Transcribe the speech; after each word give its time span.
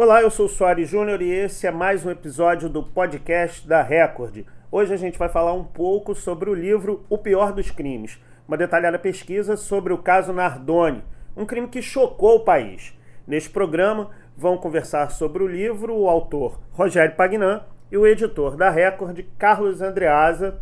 Olá, 0.00 0.22
eu 0.22 0.30
sou 0.30 0.46
o 0.46 0.48
Soares 0.48 0.88
Júnior 0.88 1.20
e 1.20 1.28
esse 1.28 1.66
é 1.66 1.72
mais 1.72 2.06
um 2.06 2.10
episódio 2.10 2.68
do 2.68 2.84
podcast 2.84 3.66
da 3.66 3.82
Record. 3.82 4.44
Hoje 4.70 4.94
a 4.94 4.96
gente 4.96 5.18
vai 5.18 5.28
falar 5.28 5.52
um 5.54 5.64
pouco 5.64 6.14
sobre 6.14 6.48
o 6.48 6.54
livro 6.54 7.04
O 7.10 7.18
Pior 7.18 7.52
dos 7.52 7.72
Crimes, 7.72 8.16
uma 8.46 8.56
detalhada 8.56 8.96
pesquisa 8.96 9.56
sobre 9.56 9.92
o 9.92 9.98
caso 9.98 10.32
Nardoni, 10.32 11.02
um 11.36 11.44
crime 11.44 11.66
que 11.66 11.82
chocou 11.82 12.36
o 12.36 12.44
país. 12.44 12.96
Neste 13.26 13.50
programa 13.50 14.10
vão 14.36 14.56
conversar 14.56 15.10
sobre 15.10 15.42
o 15.42 15.48
livro 15.48 15.92
o 15.92 16.08
autor 16.08 16.60
Rogério 16.70 17.16
Pagnan 17.16 17.62
e 17.90 17.98
o 17.98 18.06
editor 18.06 18.56
da 18.56 18.70
Record, 18.70 19.18
Carlos 19.36 19.82
Andreasa. 19.82 20.60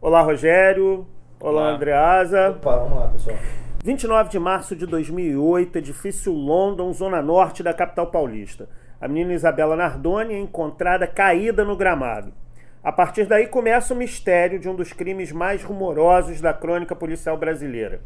Olá, 0.00 0.22
Rogério. 0.22 1.06
Olá, 1.38 1.64
Olá. 1.64 1.70
Andreasa. 1.72 2.48
Opa, 2.52 2.76
vamos 2.78 2.98
lá, 2.98 3.08
pessoal. 3.08 3.36
29 3.82 4.28
de 4.28 4.38
março 4.38 4.76
de 4.76 4.84
2008, 4.84 5.78
edifício 5.78 6.34
London, 6.34 6.92
zona 6.92 7.22
norte 7.22 7.62
da 7.62 7.72
capital 7.72 8.08
paulista. 8.08 8.68
A 9.00 9.08
menina 9.08 9.32
Isabela 9.32 9.74
Nardoni 9.74 10.34
é 10.34 10.38
encontrada 10.38 11.06
caída 11.06 11.64
no 11.64 11.74
gramado. 11.74 12.30
A 12.84 12.92
partir 12.92 13.24
daí 13.24 13.46
começa 13.46 13.94
o 13.94 13.96
mistério 13.96 14.58
de 14.58 14.68
um 14.68 14.74
dos 14.74 14.92
crimes 14.92 15.32
mais 15.32 15.62
rumorosos 15.62 16.42
da 16.42 16.52
crônica 16.52 16.94
policial 16.94 17.38
brasileira. 17.38 18.02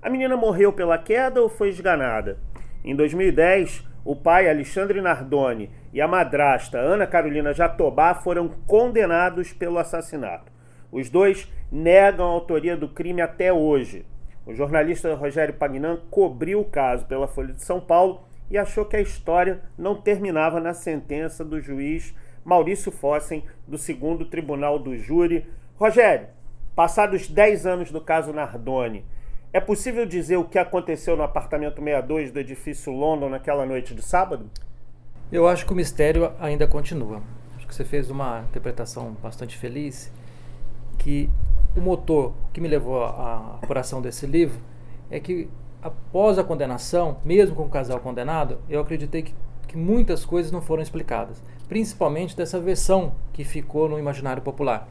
A 0.00 0.08
menina 0.08 0.36
morreu 0.36 0.72
pela 0.72 0.96
queda 0.96 1.42
ou 1.42 1.48
foi 1.48 1.70
esganada? 1.70 2.38
Em 2.84 2.94
2010, 2.94 3.84
o 4.04 4.14
pai 4.14 4.48
Alexandre 4.48 5.00
Nardoni 5.00 5.68
e 5.92 6.00
a 6.00 6.06
madrasta 6.06 6.78
Ana 6.78 7.04
Carolina 7.04 7.52
Jatobá 7.52 8.14
foram 8.14 8.48
condenados 8.64 9.52
pelo 9.52 9.80
assassinato. 9.80 10.52
Os 10.92 11.10
dois 11.10 11.52
negam 11.72 12.26
a 12.26 12.30
autoria 12.30 12.76
do 12.76 12.88
crime 12.88 13.20
até 13.20 13.52
hoje. 13.52 14.06
O 14.46 14.54
jornalista 14.54 15.12
Rogério 15.16 15.54
Pagnan 15.54 15.98
cobriu 16.08 16.60
o 16.60 16.64
caso 16.64 17.04
pela 17.06 17.26
Folha 17.26 17.52
de 17.52 17.64
São 17.64 17.80
Paulo 17.80 18.22
e 18.48 18.56
achou 18.56 18.84
que 18.84 18.94
a 18.94 19.00
história 19.00 19.60
não 19.76 20.00
terminava 20.00 20.60
na 20.60 20.72
sentença 20.72 21.44
do 21.44 21.60
juiz 21.60 22.14
Maurício 22.44 22.92
Fossen, 22.92 23.44
do 23.66 23.76
segundo 23.76 24.24
Tribunal 24.24 24.78
do 24.78 24.96
Júri. 24.96 25.44
Rogério, 25.74 26.28
passados 26.76 27.26
10 27.26 27.66
anos 27.66 27.90
do 27.90 28.00
caso 28.00 28.32
Nardoni, 28.32 29.04
é 29.52 29.58
possível 29.58 30.06
dizer 30.06 30.36
o 30.36 30.44
que 30.44 30.60
aconteceu 30.60 31.16
no 31.16 31.24
apartamento 31.24 31.82
62 31.82 32.30
do 32.30 32.38
edifício 32.38 32.92
London 32.92 33.30
naquela 33.30 33.66
noite 33.66 33.96
de 33.96 34.02
sábado? 34.02 34.48
Eu 35.32 35.48
acho 35.48 35.66
que 35.66 35.72
o 35.72 35.76
mistério 35.76 36.32
ainda 36.38 36.68
continua. 36.68 37.20
Acho 37.56 37.66
que 37.66 37.74
você 37.74 37.84
fez 37.84 38.10
uma 38.10 38.44
interpretação 38.48 39.16
bastante 39.20 39.56
feliz, 39.56 40.12
que 40.98 41.28
o 41.76 41.80
motor 41.80 42.32
que 42.52 42.60
me 42.60 42.68
levou 42.68 43.04
à 43.04 43.58
apuração 43.62 44.00
desse 44.00 44.26
livro 44.26 44.58
é 45.10 45.20
que 45.20 45.48
após 45.82 46.38
a 46.38 46.44
condenação, 46.44 47.18
mesmo 47.24 47.54
com 47.54 47.64
o 47.64 47.68
casal 47.68 48.00
condenado, 48.00 48.58
eu 48.68 48.80
acreditei 48.80 49.22
que, 49.22 49.34
que 49.68 49.76
muitas 49.76 50.24
coisas 50.24 50.50
não 50.50 50.60
foram 50.60 50.82
explicadas, 50.82 51.42
principalmente 51.68 52.36
dessa 52.36 52.58
versão 52.58 53.12
que 53.32 53.44
ficou 53.44 53.88
no 53.88 53.98
imaginário 53.98 54.42
popular, 54.42 54.88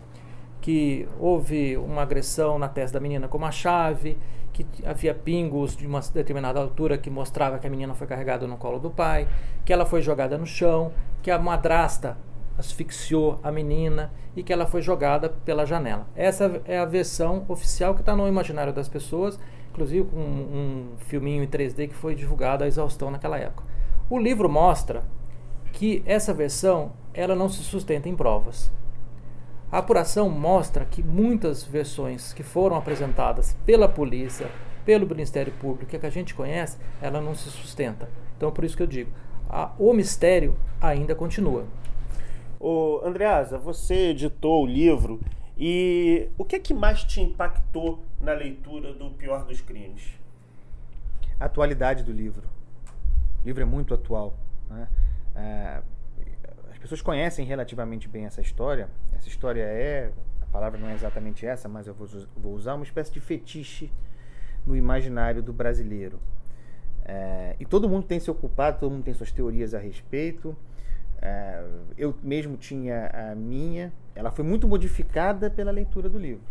que 0.61 1.07
houve 1.19 1.75
uma 1.75 2.03
agressão 2.03 2.57
na 2.57 2.69
testa 2.69 2.99
da 2.99 3.03
menina 3.03 3.27
com 3.27 3.37
uma 3.37 3.51
chave, 3.51 4.17
que 4.53 4.65
havia 4.85 5.13
pingos 5.13 5.75
de 5.75 5.85
uma 5.85 5.99
determinada 6.13 6.61
altura 6.61 6.97
que 6.97 7.09
mostrava 7.09 7.59
que 7.59 7.67
a 7.67 7.69
menina 7.69 7.93
foi 7.93 8.07
carregada 8.07 8.47
no 8.47 8.55
colo 8.55 8.79
do 8.79 8.89
pai, 8.89 9.27
que 9.65 9.73
ela 9.73 9.85
foi 9.85 10.01
jogada 10.01 10.37
no 10.37 10.45
chão, 10.45 10.93
que 11.21 11.29
a 11.29 11.37
madrasta 11.37 12.17
asfixiou 12.57 13.39
a 13.43 13.51
menina 13.51 14.11
e 14.35 14.43
que 14.43 14.51
ela 14.51 14.65
foi 14.65 14.81
jogada 14.81 15.29
pela 15.29 15.65
janela. 15.65 16.07
Essa 16.15 16.61
é 16.65 16.77
a 16.77 16.85
versão 16.85 17.45
oficial 17.47 17.93
que 17.93 18.01
está 18.01 18.15
no 18.15 18.27
imaginário 18.27 18.73
das 18.73 18.87
pessoas, 18.87 19.39
inclusive 19.71 20.07
com 20.07 20.17
um, 20.17 20.91
um 20.93 20.97
filminho 20.97 21.43
em 21.43 21.47
3D 21.47 21.89
que 21.89 21.95
foi 21.95 22.15
divulgado 22.15 22.63
à 22.63 22.67
exaustão 22.67 23.11
naquela 23.11 23.37
época. 23.37 23.63
O 24.09 24.17
livro 24.17 24.49
mostra 24.49 25.03
que 25.73 26.03
essa 26.05 26.33
versão 26.33 26.93
ela 27.13 27.35
não 27.35 27.49
se 27.49 27.63
sustenta 27.63 28.07
em 28.07 28.15
provas. 28.15 28.71
A 29.71 29.79
apuração 29.79 30.29
mostra 30.29 30.85
que 30.85 31.03
muitas 31.03 31.63
versões 31.63 32.31
que 32.31 32.43
foram 32.43 32.77
apresentadas 32.77 33.57
pela 33.65 33.89
polícia, 33.89 34.49
pelo 34.85 35.07
Ministério 35.07 35.51
Público, 35.53 35.87
que, 35.87 35.95
é 35.95 35.99
que 35.99 36.05
a 36.05 36.11
gente 36.11 36.35
conhece, 36.35 36.77
ela 37.01 37.19
não 37.19 37.33
se 37.35 37.49
sustenta. 37.49 38.07
Então, 38.37 38.51
por 38.51 38.63
isso 38.63 38.77
que 38.77 38.83
eu 38.83 38.87
digo, 38.87 39.11
a, 39.49 39.71
o 39.77 39.91
mistério 39.93 40.55
ainda 40.79 41.15
continua. 41.15 41.65
Ô, 42.59 43.01
Andreasa, 43.03 43.57
você 43.57 44.09
editou 44.09 44.63
o 44.63 44.65
livro 44.65 45.19
e 45.57 46.29
o 46.37 46.45
que 46.45 46.55
é 46.55 46.59
que 46.59 46.73
mais 46.73 47.03
te 47.03 47.21
impactou 47.21 48.03
na 48.19 48.33
leitura 48.33 48.93
do 48.93 49.09
Pior 49.11 49.45
dos 49.45 49.61
Crimes? 49.61 50.03
A 51.39 51.45
atualidade 51.45 52.03
do 52.03 52.11
livro. 52.11 52.47
O 53.43 53.45
livro 53.45 53.61
é 53.61 53.65
muito 53.65 53.93
atual. 53.93 54.37
Né? 54.69 54.87
É, 55.35 55.81
as 56.71 56.77
pessoas 56.77 57.01
conhecem 57.01 57.45
relativamente 57.45 58.07
bem 58.07 58.25
essa 58.25 58.41
história. 58.41 58.89
Essa 59.13 59.27
história 59.27 59.61
é, 59.61 60.11
a 60.41 60.45
palavra 60.45 60.79
não 60.79 60.89
é 60.89 60.93
exatamente 60.93 61.45
essa, 61.45 61.67
mas 61.67 61.87
eu 61.87 61.93
vou, 61.93 62.53
usar 62.53 62.75
uma 62.75 62.85
espécie 62.85 63.11
de 63.11 63.19
fetiche 63.19 63.91
no 64.65 64.75
imaginário 64.75 65.43
do 65.43 65.51
brasileiro. 65.51 66.19
É, 67.03 67.55
e 67.59 67.65
todo 67.65 67.89
mundo 67.89 68.05
tem 68.07 68.19
se 68.19 68.31
ocupado, 68.31 68.79
todo 68.79 68.91
mundo 68.91 69.03
tem 69.03 69.13
suas 69.13 69.31
teorias 69.31 69.73
a 69.73 69.79
respeito. 69.79 70.55
É, 71.25 71.63
eu 71.97 72.15
mesmo 72.21 72.55
tinha 72.55 73.07
a 73.07 73.33
minha, 73.33 73.91
ela 74.13 74.29
foi 74.29 74.45
muito 74.45 74.67
modificada 74.67 75.49
pela 75.49 75.71
leitura 75.71 76.07
do 76.07 76.19
livro. 76.19 76.43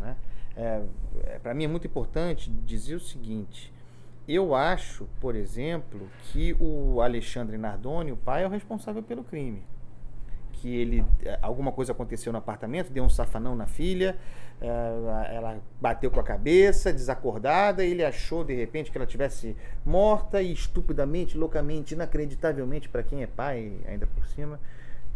Né? 0.00 0.16
É, 0.56 0.82
é 1.24 1.38
Para 1.38 1.52
mim 1.52 1.64
é 1.64 1.68
muito 1.68 1.86
importante 1.86 2.50
dizer 2.64 2.94
o 2.94 3.00
seguinte: 3.00 3.70
eu 4.26 4.54
acho, 4.54 5.06
por 5.20 5.36
exemplo, 5.36 6.08
que 6.24 6.56
o 6.58 7.02
Alexandre 7.02 7.58
Nardoni, 7.58 8.12
o 8.12 8.16
pai, 8.16 8.44
é 8.44 8.46
o 8.46 8.50
responsável 8.50 9.02
pelo 9.02 9.22
crime 9.22 9.62
que 10.60 10.74
ele 10.74 11.04
alguma 11.40 11.70
coisa 11.72 11.92
aconteceu 11.92 12.32
no 12.32 12.38
apartamento, 12.38 12.90
deu 12.90 13.04
um 13.04 13.08
safanão 13.08 13.54
na 13.54 13.66
filha, 13.66 14.18
ela 14.60 15.58
bateu 15.80 16.10
com 16.10 16.18
a 16.18 16.22
cabeça, 16.22 16.92
desacordada, 16.92 17.84
ele 17.84 18.04
achou 18.04 18.42
de 18.42 18.54
repente 18.54 18.90
que 18.90 18.98
ela 18.98 19.06
tivesse 19.06 19.56
morta 19.84 20.42
e 20.42 20.52
estupidamente, 20.52 21.38
loucamente, 21.38 21.94
inacreditavelmente 21.94 22.88
para 22.88 23.02
quem 23.02 23.22
é 23.22 23.26
pai, 23.26 23.72
ainda 23.86 24.06
por 24.06 24.26
cima, 24.26 24.58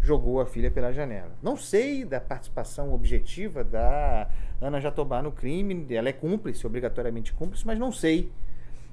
jogou 0.01 0.41
a 0.41 0.47
filha 0.47 0.71
pela 0.71 0.93
janela. 0.93 1.33
Não 1.43 1.57
sei 1.57 2.05
da 2.05 2.21
participação 2.21 2.93
objetiva 2.93 3.65
da 3.65 4.29
Ana 4.61 4.81
Jatobá 4.81 5.23
no 5.23 5.33
crime, 5.33 5.87
ela 5.91 6.09
é 6.09 6.13
cúmplice, 6.13 6.67
obrigatoriamente 6.67 7.33
cúmplice, 7.33 7.67
mas 7.67 7.79
não 7.79 7.91
sei 7.91 8.31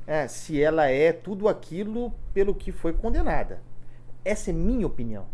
é, 0.07 0.27
se 0.27 0.61
ela 0.61 0.87
é 0.87 1.13
tudo 1.13 1.47
aquilo 1.47 2.11
pelo 2.33 2.55
que 2.55 2.71
foi 2.71 2.93
condenada. 2.93 3.61
Essa 4.25 4.49
é 4.49 4.53
minha 4.53 4.87
opinião. 4.87 5.25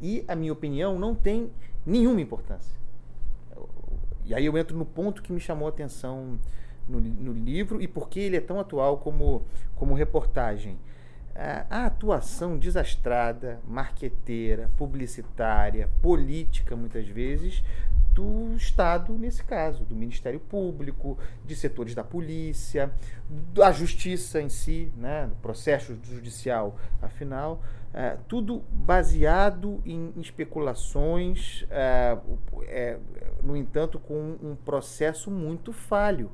E 0.00 0.22
a 0.28 0.34
minha 0.34 0.52
opinião 0.52 0.98
não 0.98 1.14
tem 1.14 1.50
nenhuma 1.86 2.20
importância. 2.20 2.83
E 4.24 4.34
aí 4.34 4.46
eu 4.46 4.56
entro 4.56 4.76
no 4.76 4.84
ponto 4.84 5.22
que 5.22 5.32
me 5.32 5.40
chamou 5.40 5.66
a 5.66 5.70
atenção 5.70 6.38
no, 6.88 7.00
no 7.00 7.32
livro 7.32 7.80
e 7.80 7.88
por 7.88 8.08
que 8.08 8.20
ele 8.20 8.36
é 8.36 8.40
tão 8.40 8.58
atual 8.58 8.98
como, 8.98 9.42
como 9.74 9.94
reportagem. 9.94 10.78
A, 11.34 11.66
a 11.82 11.86
atuação 11.86 12.56
desastrada, 12.56 13.60
marqueteira, 13.66 14.70
publicitária, 14.76 15.88
política, 16.00 16.76
muitas 16.76 17.06
vezes, 17.08 17.62
do 18.14 18.54
Estado, 18.54 19.12
nesse 19.14 19.42
caso, 19.42 19.84
do 19.84 19.94
Ministério 19.96 20.38
Público, 20.38 21.18
de 21.44 21.56
setores 21.56 21.94
da 21.94 22.04
polícia, 22.04 22.92
da 23.52 23.72
justiça 23.72 24.40
em 24.40 24.48
si, 24.48 24.92
né, 24.96 25.26
no 25.26 25.34
processo 25.36 25.98
judicial, 26.04 26.76
afinal, 27.02 27.60
é, 27.94 28.18
tudo 28.26 28.64
baseado 28.72 29.80
em 29.86 30.12
especulações, 30.16 31.64
é, 31.70 32.18
é, 32.66 32.98
no 33.40 33.56
entanto, 33.56 34.00
com 34.00 34.36
um 34.42 34.56
processo 34.64 35.30
muito 35.30 35.72
falho. 35.72 36.28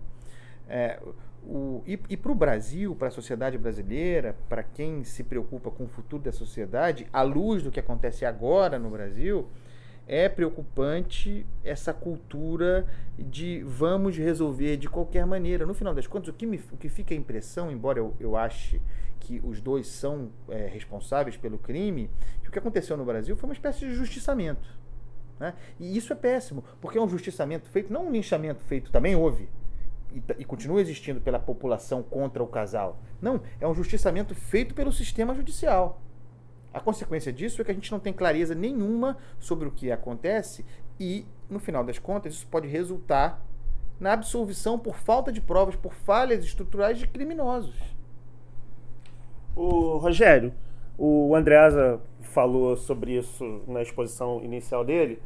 É, 0.67 0.99
o, 1.45 1.83
e 1.87 2.01
e 2.09 2.17
para 2.17 2.33
o 2.33 2.35
Brasil, 2.35 2.95
para 2.95 3.09
a 3.09 3.11
sociedade 3.11 3.59
brasileira, 3.59 4.35
para 4.49 4.63
quem 4.63 5.05
se 5.05 5.23
preocupa 5.23 5.71
com 5.71 5.85
o 5.85 5.89
futuro 5.89 6.23
da 6.23 6.33
sociedade, 6.33 7.07
à 7.13 7.21
luz 7.21 7.63
do 7.63 7.71
que 7.71 7.79
acontece 7.79 8.25
agora 8.25 8.79
no 8.79 8.89
Brasil, 8.89 9.47
é 10.07 10.29
preocupante 10.31 11.47
essa 11.63 11.93
cultura 11.93 12.87
de 13.19 13.63
vamos 13.65 14.17
resolver 14.17 14.79
de 14.79 14.89
qualquer 14.89 15.27
maneira. 15.27 15.67
No 15.67 15.75
final 15.75 15.95
das 15.95 16.07
contas, 16.07 16.29
o 16.29 16.33
que, 16.33 16.47
me, 16.47 16.59
o 16.73 16.77
que 16.79 16.89
fica 16.89 17.13
a 17.13 17.17
impressão, 17.17 17.71
embora 17.71 17.99
eu, 17.99 18.15
eu 18.19 18.35
ache 18.35 18.81
que 19.21 19.41
os 19.45 19.61
dois 19.61 19.87
são 19.87 20.31
é, 20.49 20.67
responsáveis 20.67 21.37
pelo 21.37 21.59
crime, 21.59 22.11
que 22.43 22.49
o 22.49 22.53
que 22.53 22.59
aconteceu 22.59 22.97
no 22.97 23.05
Brasil 23.05 23.37
foi 23.37 23.49
uma 23.49 23.55
espécie 23.55 23.81
de 23.81 23.95
justiçamento. 23.95 24.69
Né? 25.39 25.55
E 25.79 25.97
isso 25.97 26.13
é 26.13 26.17
péssimo, 26.17 26.65
porque 26.81 26.99
é 26.99 27.01
um 27.01 27.09
justiçamento 27.09 27.69
feito, 27.69 27.93
não 27.93 28.09
um 28.09 28.11
linchamento 28.11 28.63
feito, 28.65 28.91
também 28.91 29.15
houve, 29.15 29.49
e, 30.13 30.23
e, 30.39 30.45
continua 30.45 30.81
existindo 30.81 31.21
pela 31.21 31.39
população 31.39 32.03
contra 32.03 32.43
o 32.43 32.47
casal. 32.47 32.99
Não, 33.23 33.41
é 33.61 33.69
um 33.69 33.75
justiçamento 33.75 34.35
feito 34.35 34.75
pelo 34.75 34.91
sistema 34.91 35.35
judicial. 35.35 36.01
A 36.73 36.81
consequência 36.81 37.33
disso 37.33 37.61
é 37.61 37.65
que 37.65 37.71
a 37.71 37.75
gente 37.75 37.91
não 37.93 38.01
tem 38.01 38.13
clareza 38.13 38.55
nenhuma 38.55 39.17
sobre 39.39 39.69
o 39.69 39.71
que 39.71 39.91
acontece 39.93 40.65
e, 40.99 41.27
no 41.49 41.59
final 41.59 41.85
das 41.85 41.99
contas, 41.99 42.35
isso 42.35 42.47
pode 42.47 42.69
resultar 42.69 43.45
na 43.99 44.13
absolvição 44.13 44.79
por 44.79 44.97
falta 44.97 45.31
de 45.31 45.41
provas, 45.41 45.77
por 45.77 45.93
falhas 45.93 46.45
estruturais 46.45 46.99
de 46.99 47.07
criminosos. 47.07 48.00
O 49.63 49.99
Rogério, 49.99 50.55
o 50.97 51.37
Andreasa 51.37 52.01
falou 52.23 52.79
sobre 52.79 53.19
isso 53.19 53.61
na 53.69 53.83
exposição 53.83 54.43
inicial 54.43 54.83
dele. 54.83 55.21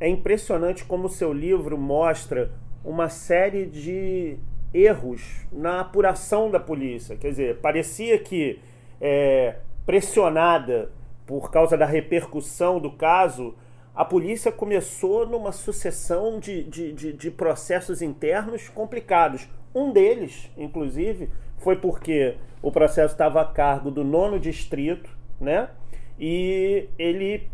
É 0.00 0.08
impressionante 0.08 0.82
como 0.82 1.08
o 1.08 1.10
seu 1.10 1.30
livro 1.30 1.76
mostra 1.76 2.50
uma 2.82 3.10
série 3.10 3.66
de 3.66 4.38
erros 4.72 5.46
na 5.52 5.80
apuração 5.80 6.50
da 6.50 6.58
polícia. 6.58 7.18
Quer 7.18 7.28
dizer, 7.32 7.58
parecia 7.58 8.18
que, 8.18 8.58
é, 8.98 9.56
pressionada 9.84 10.90
por 11.26 11.50
causa 11.50 11.76
da 11.76 11.84
repercussão 11.84 12.80
do 12.80 12.90
caso, 12.90 13.54
a 13.94 14.06
polícia 14.06 14.50
começou 14.50 15.26
numa 15.26 15.52
sucessão 15.52 16.40
de, 16.40 16.64
de, 16.64 16.94
de, 16.94 17.12
de 17.12 17.30
processos 17.30 18.00
internos 18.00 18.70
complicados. 18.70 19.46
Um 19.74 19.92
deles, 19.92 20.50
inclusive, 20.56 21.28
foi 21.58 21.76
porque 21.76 22.38
o 22.62 22.70
processo 22.70 23.14
estava 23.14 23.40
a 23.40 23.44
cargo 23.44 23.90
do 23.90 24.04
nono 24.04 24.38
distrito, 24.38 25.10
né? 25.40 25.70
E 26.18 26.88
ele, 26.98 27.48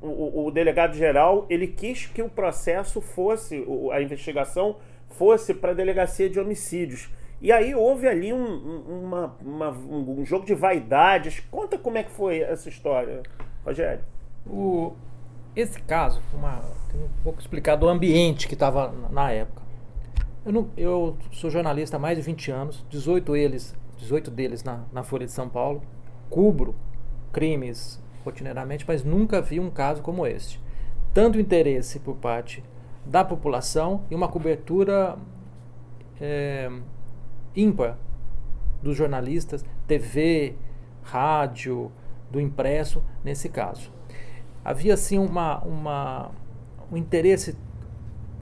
o, 0.00 0.46
o 0.46 0.50
delegado 0.50 0.94
geral, 0.94 1.46
ele 1.48 1.66
quis 1.66 2.06
que 2.06 2.22
o 2.22 2.28
processo 2.28 3.00
fosse, 3.00 3.64
a 3.92 4.02
investigação 4.02 4.76
fosse 5.08 5.54
para 5.54 5.70
a 5.70 5.74
delegacia 5.74 6.28
de 6.28 6.38
homicídios. 6.38 7.08
E 7.40 7.50
aí 7.50 7.74
houve 7.74 8.06
ali 8.06 8.32
um, 8.32 9.04
uma, 9.04 9.34
uma, 9.42 9.70
um 9.70 10.24
jogo 10.26 10.44
de 10.44 10.54
vaidades. 10.54 11.40
Conta 11.50 11.78
como 11.78 11.96
é 11.96 12.02
que 12.02 12.10
foi 12.10 12.40
essa 12.40 12.68
história, 12.68 13.22
Rogério. 13.64 14.04
O, 14.46 14.92
esse 15.56 15.80
caso, 15.82 16.20
uma, 16.34 16.60
tem 16.92 17.02
um 17.02 17.08
pouco 17.24 17.40
explicado 17.40 17.86
o 17.86 17.88
ambiente 17.88 18.46
que 18.46 18.54
estava 18.54 18.92
na 19.10 19.30
época. 19.30 19.62
Eu, 20.44 20.52
não, 20.52 20.70
eu, 20.76 21.16
sou 21.32 21.50
jornalista 21.50 21.96
há 21.96 22.00
mais 22.00 22.16
de 22.16 22.22
20 22.22 22.50
anos, 22.50 22.84
18, 22.90 23.36
eles, 23.36 23.74
18 24.00 24.30
deles 24.30 24.64
na, 24.64 24.84
na 24.92 25.02
Folha 25.02 25.26
de 25.26 25.32
São 25.32 25.48
Paulo. 25.48 25.82
Cubro 26.28 26.74
crimes 27.32 28.02
rotineiramente, 28.24 28.84
mas 28.86 29.04
nunca 29.04 29.40
vi 29.40 29.60
um 29.60 29.70
caso 29.70 30.02
como 30.02 30.26
este. 30.26 30.60
Tanto 31.14 31.40
interesse 31.40 32.00
por 32.00 32.16
parte 32.16 32.62
da 33.04 33.24
população 33.24 34.04
e 34.10 34.14
uma 34.14 34.28
cobertura 34.28 35.16
é, 36.20 36.70
ímpar 37.56 37.96
dos 38.82 38.96
jornalistas, 38.96 39.64
TV, 39.86 40.54
rádio, 41.02 41.90
do 42.30 42.40
impresso, 42.40 43.02
nesse 43.24 43.48
caso. 43.48 43.90
Havia 44.64 44.94
assim 44.94 45.18
uma, 45.18 45.58
uma, 45.60 46.30
um 46.92 46.96
interesse 46.96 47.56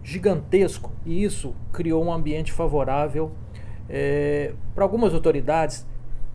gigantesco 0.02 0.93
e 1.04 1.22
isso 1.22 1.54
criou 1.72 2.04
um 2.04 2.12
ambiente 2.12 2.52
favorável 2.52 3.32
é, 3.88 4.52
para 4.75 4.85
algumas 4.85 5.14
autoridades 5.14 5.87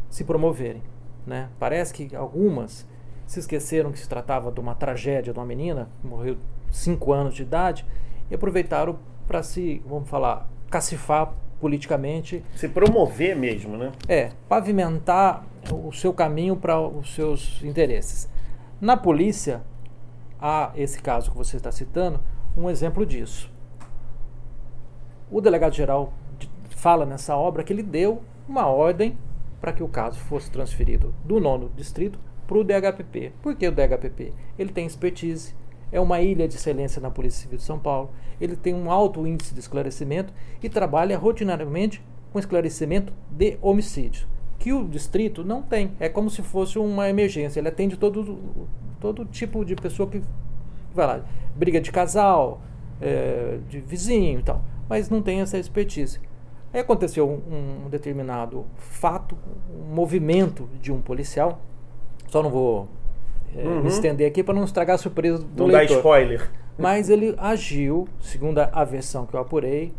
se 0.10 0.24
promoverem. 0.24 0.82
Né? 1.26 1.50
Parece 1.60 1.94
que 1.94 2.16
algumas 2.16 2.88
se 3.26 3.40
esqueceram 3.40 3.92
que 3.92 4.00
se 4.00 4.08
tratava 4.08 4.52
de 4.52 4.60
uma 4.60 4.76
tragédia 4.76 5.34
de 5.34 5.40
uma 5.40 5.46
menina 5.46 5.90
que 6.02 6.08
morreu 6.08 6.38
5 6.72 7.14
anos 7.14 7.34
de 7.34 7.44
idade 7.44 7.86
e 8.30 8.36
aproveitaram 8.36 8.98
para 9.28 9.42
se, 9.42 9.82
vamos 9.88 10.10
falar, 10.10 10.50
cacifar 10.70 11.34
politicamente. 11.60 12.44
Se 12.56 12.68
promover 12.68 13.36
mesmo, 13.36 13.78
né? 13.78 13.92
É, 14.08 14.32
pavimentar 14.50 15.46
o 15.72 15.92
seu 15.94 16.14
caminho 16.14 16.58
para 16.58 16.80
os 16.80 17.16
seus 17.16 17.64
interesses. 17.64 18.30
Na 18.82 18.98
polícia, 18.98 19.62
há 20.40 20.72
esse 20.76 21.02
caso 21.02 21.32
que 21.32 21.38
você 21.38 21.56
está 21.56 21.72
citando, 21.72 22.20
um 22.58 22.70
exemplo 22.70 23.06
disso. 23.06 23.50
O 25.32 25.40
delegado-geral 25.40 26.14
fala 26.84 27.06
nessa 27.06 27.38
obra 27.38 27.64
que 27.64 27.72
ele 27.72 27.82
deu 27.82 28.22
uma 28.46 28.68
ordem 28.68 29.18
para 29.62 29.72
que 29.72 29.82
o 29.82 29.88
caso 29.88 30.20
fosse 30.20 30.52
transferido 30.52 31.16
do 31.24 31.40
nono 31.40 31.72
distrito 31.78 32.20
para 32.46 32.58
o 32.58 32.64
DHPP. 32.64 33.32
Por 33.42 33.56
que 33.56 33.66
o 33.66 33.72
DHPP? 33.72 34.34
Ele 34.60 34.70
tem 34.70 34.86
expertise, 34.86 35.56
é 35.94 36.02
uma 36.02 36.20
ilha 36.20 36.46
de 36.46 36.56
excelência 36.56 37.02
na 37.02 37.10
Polícia 37.10 37.44
Civil 37.44 37.58
de 37.58 37.64
São 37.64 37.80
Paulo, 37.80 38.12
ele 38.42 38.58
tem 38.58 38.74
um 38.74 38.92
alto 38.92 39.26
índice 39.26 39.54
de 39.54 39.62
esclarecimento 39.62 40.34
e 40.62 40.68
trabalha 40.68 41.18
rotineiramente 41.18 42.04
com 42.34 42.38
esclarecimento 42.38 43.14
de 43.32 43.58
homicídios, 43.62 44.28
que 44.60 44.74
o 44.74 44.86
distrito 44.86 45.42
não 45.42 45.62
tem. 45.62 45.94
É 46.02 46.10
como 46.10 46.30
se 46.30 46.42
fosse 46.42 46.78
uma 46.78 47.10
emergência, 47.10 47.62
ele 47.62 47.70
atende 47.70 47.96
todo, 47.96 48.68
todo 49.00 49.24
tipo 49.24 49.64
de 49.64 49.74
pessoa 49.74 50.10
que 50.10 50.22
vai 50.94 51.08
lá, 51.08 51.26
briga 51.56 51.80
de 51.80 51.94
casal, 51.94 52.62
é, 53.00 53.60
de 53.70 53.80
vizinho 53.80 54.42
e 54.42 54.44
tal, 54.44 54.62
mas 54.90 55.10
não 55.10 55.22
tem 55.22 55.40
essa 55.40 55.58
expertise. 55.58 56.20
Aí 56.74 56.80
aconteceu 56.80 57.30
um, 57.30 57.86
um 57.86 57.90
determinado 57.90 58.66
fato, 58.78 59.38
um 59.70 59.94
movimento 59.94 60.68
de 60.82 60.92
um 60.92 61.00
policial, 61.00 61.62
só 62.28 62.42
não 62.42 62.50
vou 62.50 62.88
é, 63.56 63.64
uhum. 63.64 63.84
me 63.84 63.90
estender 63.90 64.28
aqui 64.28 64.44
para 64.44 64.56
não 64.56 64.64
estragar 64.64 64.96
a 64.96 64.98
surpresa 64.98 65.38
do 65.38 65.68
não 65.68 65.68
leitor. 65.68 65.90
Não 65.90 65.96
dá 65.96 66.00
spoiler. 66.00 66.52
Mas 66.78 67.10
ele 67.10 67.36
agiu, 67.38 68.08
segundo 68.20 68.58
a 68.60 68.84
versão 68.84 69.28
que 69.28 69.36
eu 69.36 69.40
apurei, 69.40 69.94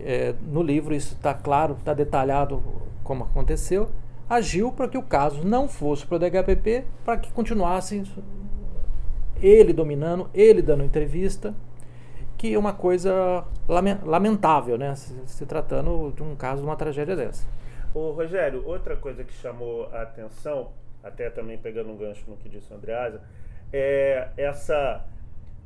é, 0.00 0.34
no 0.40 0.62
livro 0.62 0.94
isso 0.94 1.14
está 1.14 1.34
claro, 1.34 1.76
está 1.78 1.92
detalhado 1.92 2.62
como 3.02 3.24
aconteceu, 3.24 3.90
agiu 4.28 4.72
para 4.72 4.88
que 4.88 4.96
o 4.96 5.02
caso 5.02 5.44
não 5.44 5.68
fosse 5.68 6.06
para 6.06 6.16
o 6.16 6.18
DHPP, 6.18 6.84
para 7.04 7.18
que 7.18 7.30
continuasse 7.32 8.02
ele 9.40 9.74
dominando, 9.74 10.28
ele 10.32 10.62
dando 10.62 10.82
entrevista, 10.82 11.54
que 12.36 12.54
é 12.54 12.58
uma 12.58 12.72
coisa 12.72 13.44
lamentável, 14.04 14.76
né? 14.76 14.94
Se, 14.94 15.46
tratando 15.46 16.12
de 16.12 16.22
um 16.22 16.34
caso 16.36 16.62
de 16.62 16.66
uma 16.66 16.76
tragédia 16.76 17.16
dessa. 17.16 17.46
Ô, 17.94 18.10
Rogério, 18.12 18.66
outra 18.66 18.96
coisa 18.96 19.22
que 19.22 19.32
chamou 19.32 19.88
a 19.92 20.02
atenção 20.02 20.72
até 21.04 21.28
também 21.28 21.58
pegando 21.58 21.90
um 21.90 21.96
gancho 21.96 22.24
no 22.26 22.36
que 22.36 22.48
disse 22.48 22.72
o 22.72 22.76
Andreasa, 22.76 23.20
é 23.70 24.30
essa 24.36 25.04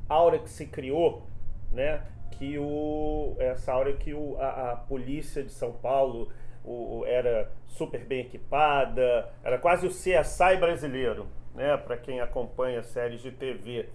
aura 0.09 0.39
que 0.39 0.51
se 0.51 0.67
criou, 0.67 1.23
né? 1.71 2.03
Que 2.33 2.59
o, 2.59 3.37
essa 3.39 3.73
aura 3.73 3.93
que 3.93 4.13
o, 4.13 4.37
a, 4.41 4.73
a 4.73 4.77
polícia 4.77 5.43
de 5.43 5.51
São 5.51 5.73
Paulo 5.73 6.29
o, 6.65 7.05
era 7.07 7.51
super 7.69 8.05
bem 8.05 8.21
equipada, 8.21 9.31
era 9.43 9.59
quase 9.59 9.87
o 9.87 9.91
CSI 9.91 10.57
brasileiro, 10.59 11.27
né? 11.55 11.77
Para 11.77 11.97
quem 11.97 12.21
acompanha 12.21 12.83
séries 12.83 13.23
de 13.23 13.31
TV. 13.31 13.89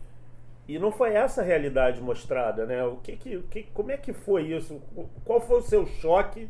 E 0.68 0.80
não 0.80 0.92
foi 0.92 1.14
essa 1.14 1.42
a 1.42 1.44
realidade 1.44 2.02
mostrada, 2.02 2.66
né? 2.66 2.84
O 2.86 2.98
que, 2.98 3.18
que, 3.18 3.40
que, 3.50 3.64
como 3.74 3.92
é 3.92 3.98
que 3.98 4.14
foi 4.14 4.44
isso? 4.44 4.82
Qual 5.26 5.42
foi 5.42 5.58
o 5.58 5.62
seu 5.62 5.86
choque 5.86 6.50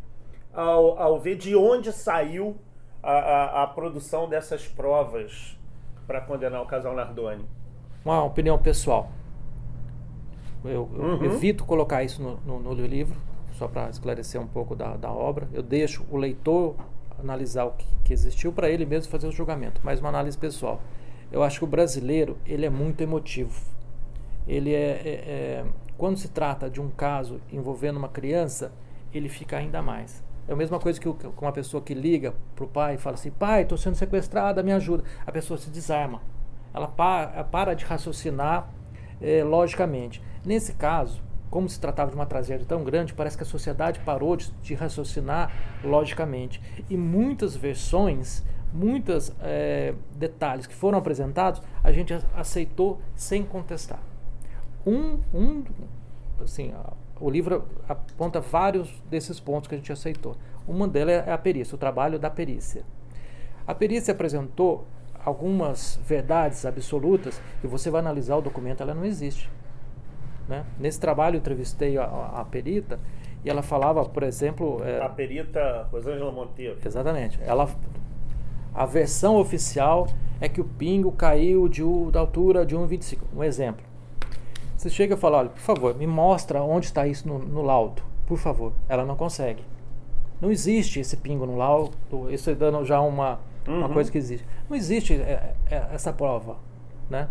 ao, 0.53 0.99
ao 0.99 1.19
ver 1.19 1.35
de 1.35 1.55
onde 1.55 1.91
saiu 1.91 2.55
a, 3.01 3.11
a, 3.11 3.63
a 3.63 3.67
produção 3.67 4.29
dessas 4.29 4.67
provas 4.67 5.57
para 6.05 6.21
condenar 6.21 6.61
o 6.61 6.65
casal 6.65 6.93
Nardoni? 6.93 7.45
Uma 8.05 8.23
opinião 8.23 8.57
pessoal. 8.57 9.09
Eu, 10.63 10.89
eu 10.93 11.01
uhum. 11.01 11.25
evito 11.25 11.65
colocar 11.65 12.03
isso 12.03 12.21
no, 12.21 12.37
no, 12.45 12.59
no 12.59 12.85
livro, 12.85 13.19
só 13.53 13.67
para 13.67 13.89
esclarecer 13.89 14.39
um 14.39 14.47
pouco 14.47 14.75
da, 14.75 14.95
da, 14.95 15.11
obra. 15.11 15.47
Eu 15.51 15.63
deixo 15.63 16.05
o 16.09 16.17
leitor 16.17 16.75
analisar 17.19 17.65
o 17.65 17.71
que, 17.71 17.85
que 18.05 18.13
existiu 18.13 18.53
para 18.53 18.69
ele 18.69 18.85
mesmo 18.85 19.11
fazer 19.11 19.27
o 19.27 19.31
julgamento, 19.31 19.81
mas 19.83 19.99
uma 19.99 20.09
análise 20.09 20.37
pessoal. 20.37 20.79
Eu 21.31 21.41
acho 21.43 21.59
que 21.59 21.65
o 21.65 21.67
brasileiro 21.67 22.37
ele 22.45 22.65
é 22.65 22.69
muito 22.69 23.01
emotivo. 23.01 23.72
Ele 24.47 24.73
é, 24.73 24.77
é, 24.77 25.09
é 25.09 25.65
quando 25.97 26.17
se 26.17 26.27
trata 26.27 26.69
de 26.69 26.81
um 26.81 26.89
caso 26.89 27.39
envolvendo 27.51 27.97
uma 27.97 28.09
criança, 28.09 28.71
ele 29.13 29.29
fica 29.29 29.57
ainda 29.57 29.81
mais. 29.81 30.23
É 30.47 30.53
a 30.53 30.55
mesma 30.55 30.79
coisa 30.79 30.99
que 30.99 31.07
uma 31.07 31.51
pessoa 31.51 31.81
que 31.81 31.93
liga 31.93 32.33
para 32.55 32.65
o 32.65 32.67
pai 32.67 32.95
e 32.95 32.97
fala 32.97 33.13
assim: 33.13 33.31
pai, 33.31 33.61
estou 33.61 33.77
sendo 33.77 33.95
sequestrada, 33.95 34.61
me 34.61 34.71
ajuda. 34.71 35.03
A 35.25 35.31
pessoa 35.31 35.57
se 35.57 35.69
desarma. 35.69 36.21
Ela 36.73 36.87
para, 36.87 37.43
para 37.45 37.73
de 37.73 37.85
raciocinar 37.85 38.69
é, 39.21 39.43
logicamente. 39.43 40.21
Nesse 40.43 40.73
caso, 40.73 41.21
como 41.49 41.69
se 41.69 41.79
tratava 41.79 42.09
de 42.09 42.15
uma 42.15 42.25
tragédia 42.25 42.65
tão 42.65 42.83
grande, 42.83 43.13
parece 43.13 43.37
que 43.37 43.43
a 43.43 43.45
sociedade 43.45 43.99
parou 43.99 44.35
de, 44.35 44.51
de 44.61 44.73
raciocinar 44.73 45.51
logicamente. 45.83 46.59
E 46.89 46.97
muitas 46.97 47.55
versões, 47.55 48.43
muitos 48.73 49.31
é, 49.39 49.93
detalhes 50.15 50.67
que 50.67 50.73
foram 50.73 50.97
apresentados, 50.97 51.61
a 51.83 51.91
gente 51.91 52.13
aceitou 52.35 52.99
sem 53.15 53.43
contestar. 53.43 53.99
Um, 54.85 55.19
um 55.33 55.63
assim, 56.41 56.73
o 57.19 57.29
livro 57.29 57.63
aponta 57.87 58.39
vários 58.41 58.89
desses 59.09 59.39
pontos 59.39 59.67
que 59.67 59.75
a 59.75 59.77
gente 59.77 59.91
aceitou. 59.91 60.35
Uma 60.67 60.87
delas 60.87 61.27
é 61.27 61.31
a 61.31 61.37
perícia, 61.37 61.75
o 61.75 61.77
trabalho 61.77 62.19
da 62.19 62.29
perícia. 62.29 62.83
A 63.65 63.73
perícia 63.73 64.11
apresentou 64.11 64.85
algumas 65.23 65.99
verdades 66.05 66.65
absolutas 66.65 67.41
e 67.63 67.67
você 67.67 67.89
vai 67.89 68.01
analisar 68.01 68.35
o 68.35 68.41
documento, 68.41 68.81
ela 68.81 68.93
não 68.93 69.05
existe. 69.05 69.49
Né? 70.47 70.65
Nesse 70.77 70.99
trabalho 70.99 71.35
eu 71.35 71.39
entrevistei 71.39 71.97
a, 71.97 72.03
a, 72.03 72.45
perita 72.45 72.99
e 73.45 73.49
ela 73.49 73.61
falava, 73.61 74.03
por 74.03 74.23
exemplo... 74.23 74.81
É, 74.83 75.01
a 75.01 75.07
perita 75.07 75.87
Rosângela 75.91 76.31
Monteiro. 76.31 76.77
Exatamente. 76.83 77.39
Ela, 77.41 77.69
a 78.73 78.85
versão 78.85 79.37
oficial 79.37 80.07
é 80.41 80.49
que 80.49 80.59
o 80.59 80.65
pingo 80.65 81.11
caiu 81.11 81.69
de, 81.69 81.83
da 82.11 82.19
altura 82.19 82.65
de 82.65 82.75
1,25. 82.75 83.19
Um 83.33 83.43
exemplo. 83.43 83.92
Você 84.83 84.89
chega 84.89 85.15
e 85.15 85.17
fala, 85.17 85.37
olha, 85.37 85.49
por 85.49 85.61
favor, 85.61 85.95
me 85.95 86.05
mostra 86.05 86.61
onde 86.61 86.87
está 86.87 87.07
isso 87.07 87.25
no, 87.25 87.39
no 87.39 87.61
laudo. 87.61 88.03
Por 88.27 88.37
favor. 88.37 88.73
Ela 88.89 89.05
não 89.05 89.15
consegue. 89.15 89.63
Não 90.41 90.51
existe 90.51 90.99
esse 90.99 91.15
pingo 91.15 91.45
no 91.45 91.55
laudo. 91.55 91.95
Isso 92.29 92.49
é 92.49 92.53
dando 92.53 92.83
já 92.83 92.99
uma, 92.99 93.39
uhum. 93.65 93.77
uma 93.77 93.87
coisa 93.87 94.11
que 94.11 94.17
existe. 94.17 94.45
Não 94.69 94.75
existe 94.75 95.13
é, 95.13 95.55
é, 95.71 95.87
essa 95.93 96.11
prova, 96.11 96.57
né? 97.09 97.29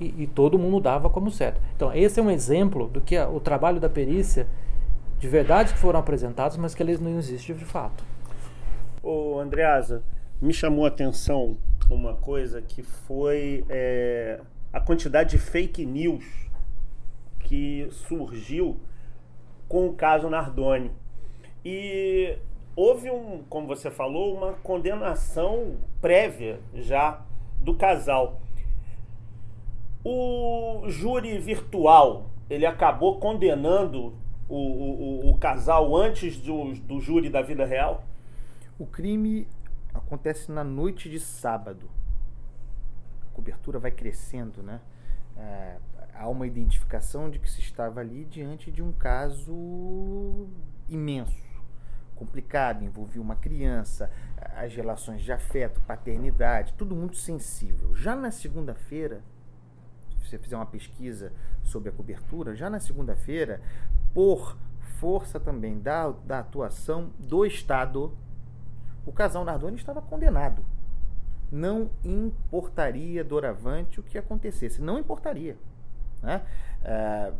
E, 0.00 0.22
e, 0.22 0.26
todo 0.26 0.58
mundo 0.58 0.80
dava 0.80 1.10
como 1.10 1.30
certo. 1.30 1.60
Então, 1.76 1.92
esse 1.92 2.18
é 2.18 2.22
um 2.22 2.30
exemplo 2.30 2.88
do 2.88 3.02
que 3.02 3.18
o 3.18 3.38
trabalho 3.38 3.78
da 3.78 3.90
perícia, 3.90 4.46
de 5.18 5.28
verdades 5.28 5.74
que 5.74 5.78
foram 5.78 6.00
apresentadas, 6.00 6.56
mas 6.56 6.74
que 6.74 6.82
eles 6.82 7.00
não 7.00 7.18
existem 7.18 7.54
de 7.54 7.66
fato. 7.66 8.02
Ô, 9.02 9.38
Andreasa, 9.38 10.02
me 10.40 10.54
chamou 10.54 10.86
a 10.86 10.88
atenção 10.88 11.58
uma 11.90 12.14
coisa 12.14 12.62
que 12.62 12.82
foi 12.82 13.62
é, 13.68 14.40
a 14.72 14.80
quantidade 14.80 15.32
de 15.32 15.38
fake 15.38 15.84
news 15.84 16.44
que 17.44 17.88
surgiu 17.90 18.80
com 19.68 19.86
o 19.86 19.94
caso 19.94 20.28
Nardoni. 20.28 20.90
E 21.64 22.36
houve 22.76 23.10
um, 23.10 23.44
como 23.48 23.66
você 23.66 23.90
falou, 23.90 24.36
uma 24.36 24.52
condenação 24.54 25.76
prévia 26.00 26.60
já 26.74 27.22
do 27.60 27.74
casal. 27.74 28.40
O 30.04 30.82
júri 30.88 31.38
virtual, 31.38 32.30
ele 32.50 32.66
acabou 32.66 33.18
condenando 33.18 34.12
o, 34.48 34.56
o, 34.56 35.30
o 35.30 35.38
casal 35.38 35.96
antes 35.96 36.38
do, 36.38 36.74
do 36.74 37.00
júri 37.00 37.30
da 37.30 37.40
vida 37.40 37.64
real? 37.64 38.04
O 38.78 38.84
crime 38.84 39.48
acontece 39.94 40.50
na 40.50 40.62
noite 40.62 41.08
de 41.08 41.18
sábado. 41.18 41.88
A 43.22 43.34
cobertura 43.34 43.78
vai 43.78 43.90
crescendo, 43.90 44.62
né? 44.62 44.80
É, 45.36 45.76
há 46.14 46.28
uma 46.28 46.46
identificação 46.46 47.28
de 47.28 47.38
que 47.38 47.50
se 47.50 47.60
estava 47.60 48.00
ali 48.00 48.24
diante 48.24 48.70
de 48.70 48.82
um 48.82 48.92
caso 48.92 50.48
imenso, 50.88 51.44
complicado, 52.14 52.84
envolvia 52.84 53.20
uma 53.20 53.36
criança, 53.36 54.10
as 54.56 54.74
relações 54.74 55.22
de 55.22 55.32
afeto, 55.32 55.80
paternidade, 55.82 56.74
tudo 56.74 56.94
muito 56.94 57.16
sensível. 57.16 57.94
Já 57.94 58.14
na 58.14 58.30
segunda-feira, 58.30 59.22
se 60.20 60.30
você 60.30 60.38
fizer 60.38 60.56
uma 60.56 60.66
pesquisa 60.66 61.32
sobre 61.62 61.88
a 61.88 61.92
cobertura, 61.92 62.54
já 62.54 62.70
na 62.70 62.80
segunda-feira, 62.80 63.60
por 64.12 64.56
força 64.98 65.40
também 65.40 65.80
da, 65.80 66.10
da 66.10 66.38
atuação 66.38 67.10
do 67.18 67.44
Estado, 67.44 68.16
o 69.04 69.12
casal 69.12 69.44
Nardoni 69.44 69.76
estava 69.76 70.00
condenado. 70.00 70.64
Não 71.50 71.90
importaria 72.02 73.22
doravante 73.22 74.00
o 74.00 74.02
que 74.02 74.16
acontecesse. 74.16 74.80
Não 74.80 74.98
importaria. 74.98 75.58
Né? 76.22 76.42
É, 76.82 77.32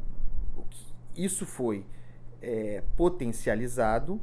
isso 1.17 1.47
foi 1.47 1.85
é, 2.43 2.83
potencializado 2.97 4.21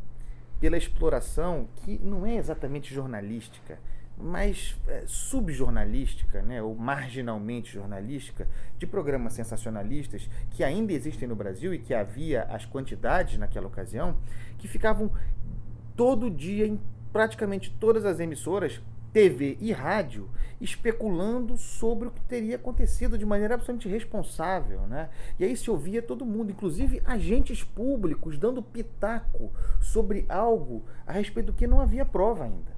pela 0.59 0.77
exploração 0.77 1.67
que 1.77 1.99
não 2.03 2.25
é 2.25 2.35
exatamente 2.35 2.93
jornalística, 2.93 3.79
mas 4.17 4.79
é, 4.87 5.03
subjornalística, 5.07 6.41
né, 6.43 6.61
ou 6.61 6.75
marginalmente 6.75 7.73
jornalística, 7.73 8.47
de 8.77 8.85
programas 8.85 9.33
sensacionalistas 9.33 10.29
que 10.51 10.63
ainda 10.63 10.93
existem 10.93 11.27
no 11.27 11.35
Brasil 11.35 11.73
e 11.73 11.79
que 11.79 11.93
havia 11.93 12.43
as 12.43 12.65
quantidades 12.65 13.39
naquela 13.39 13.67
ocasião, 13.67 14.17
que 14.59 14.67
ficavam 14.67 15.11
todo 15.95 16.29
dia 16.29 16.67
em 16.67 16.79
praticamente 17.11 17.75
todas 17.79 18.05
as 18.05 18.19
emissoras 18.19 18.79
TV 19.13 19.57
e 19.59 19.71
rádio 19.71 20.29
especulando 20.59 21.57
sobre 21.57 22.07
o 22.07 22.11
que 22.11 22.21
teria 22.21 22.55
acontecido 22.55 23.17
de 23.17 23.25
maneira 23.25 23.55
absolutamente 23.55 23.89
responsável, 23.89 24.81
né? 24.87 25.09
E 25.39 25.43
aí 25.43 25.57
se 25.57 25.71
ouvia 25.71 26.01
todo 26.01 26.25
mundo, 26.25 26.51
inclusive 26.51 27.01
agentes 27.03 27.63
públicos 27.63 28.37
dando 28.37 28.61
pitaco 28.61 29.51
sobre 29.79 30.25
algo 30.29 30.85
a 31.05 31.13
respeito 31.13 31.47
do 31.47 31.53
que 31.53 31.67
não 31.67 31.81
havia 31.81 32.05
prova 32.05 32.45
ainda. 32.45 32.71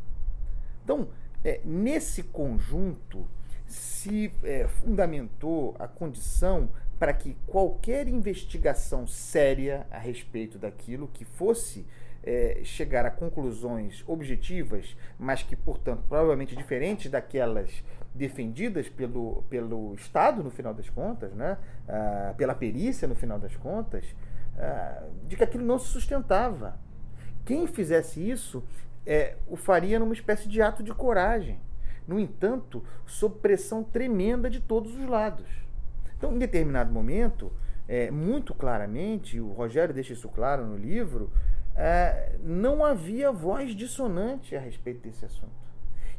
Então, 0.84 1.10
é, 1.44 1.60
nesse 1.63 2.24
conjunto 2.24 3.28
se 3.68 4.32
é, 4.44 4.68
fundamentou 4.68 5.75
a 5.80 5.88
condição 5.88 6.70
para 7.00 7.13
que 7.13 7.36
qualquer 7.48 8.08
investigação 8.08 9.06
séria 9.08 9.86
a 9.92 9.98
respeito 9.98 10.58
daquilo 10.58 11.08
que 11.08 11.25
fosse 11.25 11.86
é, 12.24 12.62
chegar 12.63 13.06
a 13.06 13.12
conclusões 13.12 14.03
objetivas, 14.08 14.96
mas 15.20 15.44
que, 15.44 15.56
portanto, 15.56 16.03
provavelmente 16.08 16.56
diferentes 16.56 17.12
daquelas 17.12 17.84
defendidas 18.13 18.88
pelo, 18.88 19.44
pelo 19.50 19.94
Estado, 19.96 20.44
no 20.44 20.50
final 20.50 20.74
das 20.74 20.89
contas, 20.89 21.34
né? 21.34 21.58
Ah, 21.88 22.34
pela 22.38 22.53
perícia, 22.53 23.08
no 23.08 23.15
final 23.15 23.39
das 23.39 23.56
contas, 23.56 24.06
ah, 24.58 25.03
de 25.27 25.36
que 25.36 25.44
aquilo 25.44 25.65
não 25.65 25.80
se 25.80 25.88
sustentava. 25.88 26.77
Quem 27.44 27.68
fizesse 27.68 28.30
isso 28.30 28.63
é, 29.06 29.36
o 29.48 29.56
faria 29.56 30.00
numa 30.00 30.13
espécie 30.13 30.48
de 30.48 30.62
ato 30.62 30.82
de 30.84 30.94
coragem. 30.94 31.60
No 32.08 32.20
entanto, 32.20 32.84
sob 33.06 33.39
pressão 33.39 33.84
tremenda 33.84 34.50
de 34.50 34.60
todos 34.60 34.96
os 34.96 35.06
lados. 35.06 35.48
Então, 36.18 36.34
em 36.34 36.39
determinado 36.39 36.92
momento, 36.92 37.51
é, 37.88 38.12
muito 38.12 38.53
claramente, 38.53 39.39
o 39.39 39.51
Rogério 39.51 39.94
deixa 39.94 40.13
isso 40.13 40.30
claro 40.30 40.65
no 40.65 40.77
livro, 40.77 41.32
é, 41.75 42.36
não 42.39 42.84
havia 42.84 43.32
voz 43.32 43.75
dissonante 43.75 44.56
a 44.56 44.60
respeito 44.60 45.01
desse 45.01 45.25
assunto. 45.25 45.51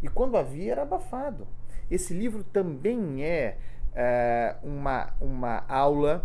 E 0.03 0.09
quando 0.09 0.37
havia, 0.37 0.73
era 0.73 0.83
abafado. 0.83 1.47
Esse 1.91 2.13
livro 2.13 2.43
também 2.45 3.25
é, 3.25 3.57
é 3.95 4.57
uma, 4.63 5.13
uma 5.21 5.65
aula 5.69 6.25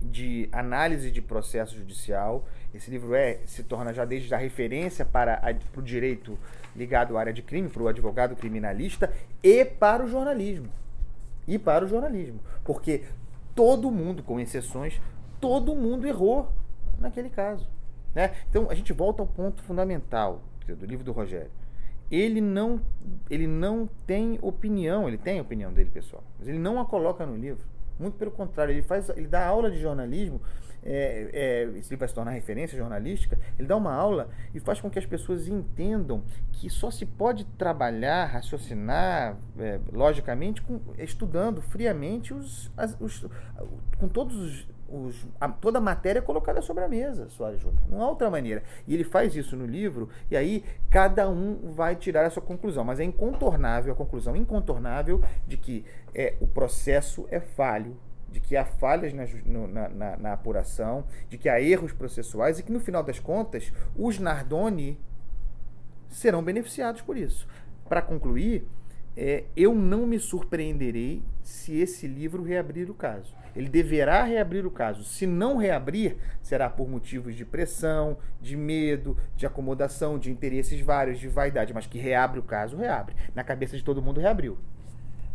de 0.00 0.48
análise 0.52 1.10
de 1.10 1.20
processo 1.20 1.76
judicial. 1.76 2.46
Esse 2.74 2.90
livro 2.90 3.14
é 3.14 3.40
se 3.46 3.62
torna 3.62 3.92
já 3.92 4.04
desde 4.04 4.34
a 4.34 4.38
referência 4.38 5.04
para, 5.04 5.34
a, 5.34 5.54
para 5.54 5.80
o 5.80 5.82
direito 5.82 6.38
ligado 6.74 7.16
à 7.16 7.20
área 7.20 7.32
de 7.32 7.42
crime, 7.42 7.68
para 7.68 7.82
o 7.82 7.88
advogado 7.88 8.36
criminalista 8.36 9.12
e 9.42 9.64
para 9.64 10.04
o 10.04 10.08
jornalismo. 10.08 10.68
E 11.46 11.58
para 11.58 11.84
o 11.84 11.88
jornalismo. 11.88 12.40
Porque 12.64 13.04
todo 13.54 13.90
mundo, 13.90 14.22
com 14.22 14.38
exceções, 14.38 15.00
todo 15.40 15.74
mundo 15.74 16.06
errou 16.06 16.52
naquele 16.98 17.30
caso. 17.30 17.66
Né? 18.16 18.32
Então 18.48 18.70
a 18.70 18.74
gente 18.74 18.94
volta 18.94 19.22
ao 19.22 19.26
ponto 19.26 19.62
fundamental 19.62 20.42
do 20.66 20.86
livro 20.86 21.04
do 21.04 21.12
Rogério. 21.12 21.50
Ele 22.10 22.40
não, 22.40 22.80
ele 23.28 23.46
não 23.46 23.86
tem 24.06 24.38
opinião, 24.40 25.06
ele 25.06 25.18
tem 25.18 25.38
a 25.38 25.42
opinião 25.42 25.70
dele, 25.70 25.90
pessoal, 25.90 26.24
mas 26.38 26.48
ele 26.48 26.58
não 26.58 26.80
a 26.80 26.86
coloca 26.86 27.26
no 27.26 27.36
livro. 27.36 27.66
Muito 27.98 28.16
pelo 28.16 28.30
contrário, 28.30 28.72
ele 28.72 28.80
faz, 28.80 29.10
ele 29.10 29.26
dá 29.26 29.44
aula 29.44 29.70
de 29.70 29.78
jornalismo, 29.78 30.40
é, 30.82 31.30
é, 31.74 31.82
livro 31.82 31.96
vai 31.96 32.08
se 32.08 32.14
tornar 32.14 32.30
referência 32.30 32.78
jornalística, 32.78 33.38
ele 33.58 33.68
dá 33.68 33.76
uma 33.76 33.92
aula 33.92 34.30
e 34.54 34.60
faz 34.60 34.80
com 34.80 34.88
que 34.88 34.98
as 34.98 35.04
pessoas 35.04 35.46
entendam 35.46 36.22
que 36.52 36.70
só 36.70 36.90
se 36.90 37.04
pode 37.04 37.44
trabalhar, 37.58 38.24
raciocinar 38.26 39.36
é, 39.58 39.78
logicamente 39.92 40.62
com, 40.62 40.80
estudando 40.96 41.60
friamente 41.60 42.32
os, 42.32 42.72
as, 42.76 42.96
os, 42.98 43.26
com 43.98 44.08
todos 44.08 44.36
os 44.36 44.75
os, 44.88 45.26
a, 45.40 45.48
toda 45.48 45.78
a 45.78 45.80
matéria 45.80 46.22
colocada 46.22 46.62
sobre 46.62 46.84
a 46.84 46.88
mesa, 46.88 47.28
Soares 47.28 47.60
Júnior. 47.60 47.82
Não 47.88 48.02
há 48.02 48.08
outra 48.08 48.30
maneira. 48.30 48.62
E 48.86 48.94
ele 48.94 49.04
faz 49.04 49.34
isso 49.34 49.56
no 49.56 49.66
livro, 49.66 50.08
e 50.30 50.36
aí 50.36 50.64
cada 50.90 51.28
um 51.28 51.72
vai 51.72 51.96
tirar 51.96 52.24
a 52.24 52.30
sua 52.30 52.42
conclusão. 52.42 52.84
Mas 52.84 53.00
é 53.00 53.04
incontornável, 53.04 53.92
a 53.92 53.96
conclusão 53.96 54.36
incontornável 54.36 55.20
de 55.46 55.56
que 55.56 55.84
é, 56.14 56.34
o 56.40 56.46
processo 56.46 57.26
é 57.30 57.40
falho, 57.40 57.96
de 58.30 58.40
que 58.40 58.56
há 58.56 58.64
falhas 58.64 59.12
na, 59.12 59.24
na, 59.66 59.88
na, 59.88 60.16
na 60.16 60.32
apuração, 60.32 61.04
de 61.28 61.38
que 61.38 61.48
há 61.48 61.60
erros 61.60 61.92
processuais 61.92 62.58
e 62.58 62.62
que, 62.62 62.72
no 62.72 62.80
final 62.80 63.02
das 63.02 63.18
contas, 63.18 63.72
os 63.96 64.18
Nardoni 64.18 64.98
serão 66.08 66.42
beneficiados 66.42 67.02
por 67.02 67.16
isso. 67.16 67.46
Para 67.88 68.02
concluir, 68.02 68.66
é, 69.16 69.44
eu 69.56 69.74
não 69.74 70.06
me 70.06 70.18
surpreenderei 70.18 71.22
se 71.42 71.78
esse 71.78 72.06
livro 72.06 72.42
reabrir 72.42 72.90
o 72.90 72.94
caso. 72.94 73.34
Ele 73.56 73.70
deverá 73.70 74.22
reabrir 74.22 74.66
o 74.66 74.70
caso. 74.70 75.02
Se 75.02 75.26
não 75.26 75.56
reabrir, 75.56 76.18
será 76.42 76.68
por 76.68 76.86
motivos 76.86 77.34
de 77.34 77.44
pressão, 77.44 78.18
de 78.40 78.54
medo, 78.54 79.16
de 79.34 79.46
acomodação, 79.46 80.18
de 80.18 80.30
interesses 80.30 80.78
vários, 80.80 81.18
de 81.18 81.26
vaidade. 81.26 81.72
Mas 81.72 81.86
que 81.86 81.98
reabre 81.98 82.38
o 82.38 82.42
caso, 82.42 82.76
reabre. 82.76 83.16
Na 83.34 83.42
cabeça 83.42 83.74
de 83.76 83.82
todo 83.82 84.02
mundo, 84.02 84.20
reabriu. 84.20 84.58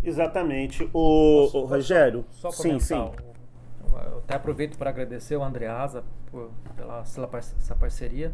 Exatamente. 0.03 0.83
O, 0.93 1.45
Posso, 1.45 1.59
o 1.59 1.65
Rogério. 1.65 2.23
Só 2.29 2.51
sim, 2.51 2.79
sim. 2.79 2.93
Eu 2.93 4.19
até 4.19 4.35
aproveito 4.35 4.77
para 4.77 4.91
agradecer 4.91 5.35
o 5.35 5.43
Andreasa 5.43 6.03
por, 6.27 6.51
pela 6.75 7.01
essa 7.01 7.75
parceria. 7.75 8.31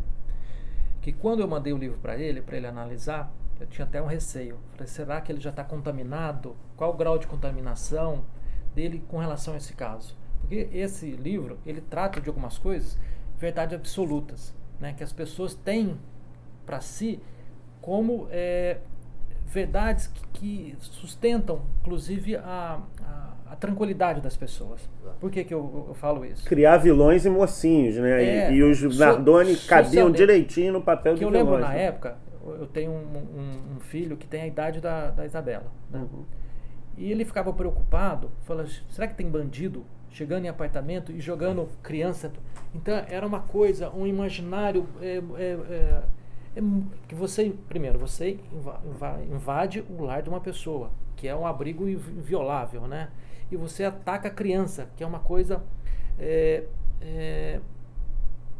Que 1.01 1.13
quando 1.13 1.39
eu 1.39 1.47
mandei 1.47 1.71
o 1.71 1.77
livro 1.77 1.97
para 1.99 2.17
ele, 2.17 2.41
para 2.41 2.57
ele 2.57 2.67
analisar, 2.67 3.31
eu 3.59 3.65
tinha 3.67 3.85
até 3.85 4.01
um 4.01 4.05
receio. 4.05 4.59
Falei, 4.71 4.87
será 4.87 5.21
que 5.21 5.31
ele 5.31 5.39
já 5.39 5.49
está 5.49 5.63
contaminado? 5.63 6.55
Qual 6.75 6.93
o 6.93 6.93
grau 6.93 7.17
de 7.17 7.25
contaminação? 7.25 8.25
Dele 8.77 9.03
com 9.07 9.17
relação 9.17 9.55
a 9.55 9.57
esse 9.57 9.73
caso. 9.73 10.15
Porque 10.41 10.69
esse 10.71 11.09
livro, 11.11 11.57
ele 11.65 11.81
trata 11.81 12.21
de 12.21 12.29
algumas 12.29 12.59
coisas, 12.59 12.97
verdades 13.39 13.75
absolutas, 13.75 14.53
né, 14.79 14.93
que 14.95 15.03
as 15.03 15.11
pessoas 15.11 15.55
têm 15.55 15.97
para 16.65 16.79
si 16.79 17.19
como 17.81 18.27
é, 18.29 18.77
verdades 19.47 20.07
que, 20.07 20.27
que, 20.33 20.75
sustentam, 20.79 21.61
inclusive, 21.81 22.35
a, 22.35 22.79
a, 23.01 23.33
a, 23.51 23.55
tranquilidade 23.55 24.21
das 24.21 24.37
pessoas. 24.37 24.87
Por 25.19 25.31
que, 25.31 25.43
que 25.43 25.53
eu, 25.53 25.85
eu 25.87 25.93
falo 25.95 26.23
isso? 26.25 26.45
Criar 26.45 26.77
vilões 26.77 27.25
e 27.25 27.29
mocinhos, 27.29 27.95
né? 27.95 28.23
É, 28.23 28.51
e, 28.51 28.57
e, 28.57 28.63
os 28.63 28.99
Nardoni 28.99 29.55
so, 29.55 29.67
cabiam 29.67 30.11
direitinho 30.11 30.73
no 30.73 30.81
papel 30.81 31.13
de 31.13 31.19
que 31.19 31.25
vilões. 31.25 31.45
Eu 31.45 31.51
lembro 31.51 31.67
na 31.67 31.73
né? 31.73 31.85
época, 31.85 32.17
eu 32.45 32.67
tenho 32.67 32.91
um, 32.91 33.17
um, 33.17 33.75
um 33.77 33.79
filho 33.79 34.17
que 34.17 34.27
tem 34.27 34.41
a 34.41 34.47
idade 34.47 34.79
da, 34.79 35.09
da 35.09 35.25
Isabela. 35.25 35.71
Né? 35.89 35.99
Uhum. 35.99 36.25
E 36.97 37.11
ele 37.11 37.23
ficava 37.23 37.53
preocupado, 37.53 38.31
falando, 38.41 38.69
será 38.89 39.07
que 39.07 39.15
tem 39.15 39.29
bandido 39.29 39.85
chegando 40.09 40.45
em 40.45 40.47
apartamento 40.47 41.11
e 41.11 41.21
jogando 41.21 41.69
criança? 41.83 42.31
Então 42.73 42.95
era 43.07 43.25
uma 43.25 43.39
coisa, 43.39 43.89
um 43.91 44.07
imaginário 44.07 44.87
é, 44.99 45.21
é, 45.35 45.43
é, 45.69 46.03
é 46.55 46.61
que 47.07 47.13
você, 47.13 47.53
primeiro, 47.69 47.99
você 47.99 48.39
invade 49.31 49.85
o 49.89 50.03
lar 50.03 50.23
de 50.23 50.29
uma 50.29 50.41
pessoa, 50.41 50.89
que 51.15 51.27
é 51.27 51.35
um 51.35 51.45
abrigo 51.45 51.87
inviolável, 51.87 52.87
né? 52.87 53.09
E 53.51 53.55
você 53.55 53.83
ataca 53.83 54.27
a 54.27 54.31
criança, 54.31 54.89
que 54.95 55.03
é 55.03 55.07
uma 55.07 55.19
coisa 55.19 55.63
é, 56.19 56.63
é, 56.99 57.59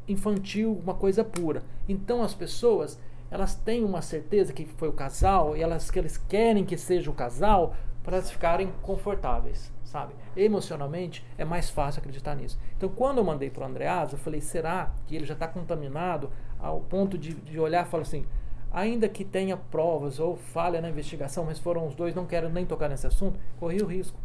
infantil, 0.08 0.79
uma 0.84 0.94
coisa 0.94 1.24
pura. 1.24 1.63
Então 1.89 2.22
as 2.22 2.34
pessoas 2.34 3.00
elas 3.29 3.56
têm 3.56 3.84
uma 3.84 4.01
certeza 4.01 4.53
que 4.53 4.65
foi 4.65 4.88
o 4.88 4.94
casal 4.94 5.58
e 5.58 5.62
elas 5.62 5.91
que 5.91 6.00
eles 6.00 6.17
querem 6.17 6.63
que 6.63 6.77
seja 6.77 7.12
o 7.12 7.13
casal 7.13 7.75
para 8.07 8.15
elas 8.15 8.31
ficarem 8.31 8.71
confortáveis, 8.83 9.69
sabe? 9.83 10.13
Emocionalmente 10.33 11.25
é 11.37 11.43
mais 11.43 11.69
fácil 11.69 11.99
acreditar 11.99 12.35
nisso. 12.35 12.57
Então 12.77 12.87
quando 12.87 13.17
eu 13.17 13.23
mandei 13.25 13.49
para 13.49 13.65
o 13.65 13.67
Andreas, 13.67 14.13
eu 14.13 14.17
falei, 14.17 14.39
será 14.39 14.93
que 15.05 15.13
ele 15.13 15.25
já 15.25 15.33
está 15.33 15.45
contaminado 15.45 16.31
ao 16.57 16.79
ponto 16.79 17.17
de, 17.17 17.33
de 17.33 17.59
olhar 17.59 17.85
e 17.85 17.89
falar 17.89 18.03
assim, 18.03 18.25
ainda 18.71 19.09
que 19.09 19.25
tenha 19.25 19.57
provas 19.57 20.21
ou 20.21 20.37
falha 20.37 20.79
na 20.79 20.89
investigação, 20.89 21.43
mas 21.43 21.59
foram 21.59 21.85
os 21.85 21.95
dois, 21.95 22.15
não 22.15 22.25
quero 22.25 22.47
nem 22.47 22.65
tocar 22.65 22.87
nesse 22.87 23.05
assunto, 23.05 23.37
corri 23.59 23.81
o 23.81 23.85
risco. 23.85 24.17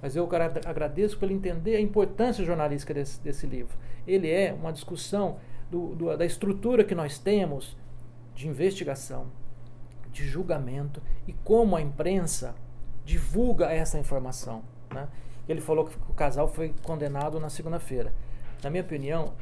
Mas 0.00 0.16
eu 0.16 0.26
agradeço 0.64 1.18
por 1.18 1.26
ele 1.26 1.34
entender 1.34 1.76
a 1.76 1.80
importância 1.80 2.42
jornalística 2.42 2.94
desse, 2.94 3.20
desse 3.20 3.46
livro. 3.46 3.76
Ele 4.06 4.30
é 4.30 4.54
uma 4.54 4.72
discussão 4.72 5.36
do, 5.70 5.94
do, 5.94 6.16
da 6.16 6.24
estrutura 6.24 6.84
que 6.84 6.94
nós 6.94 7.18
temos 7.18 7.76
de 8.34 8.48
investigação, 8.48 9.26
de 10.10 10.24
julgamento 10.24 11.02
e 11.28 11.34
como 11.34 11.76
a 11.76 11.82
imprensa 11.82 12.54
divulga 13.06 13.66
essa 13.66 13.98
informação. 13.98 14.62
Né? 14.92 15.08
Ele 15.48 15.60
falou 15.60 15.86
que 15.86 15.96
o 16.10 16.14
casal 16.14 16.48
foi 16.48 16.74
condenado 16.82 17.38
na 17.38 17.48
segunda-feira. 17.48 18.12
Na 18.62 18.68
minha 18.68 18.82
opinião, 18.82 19.32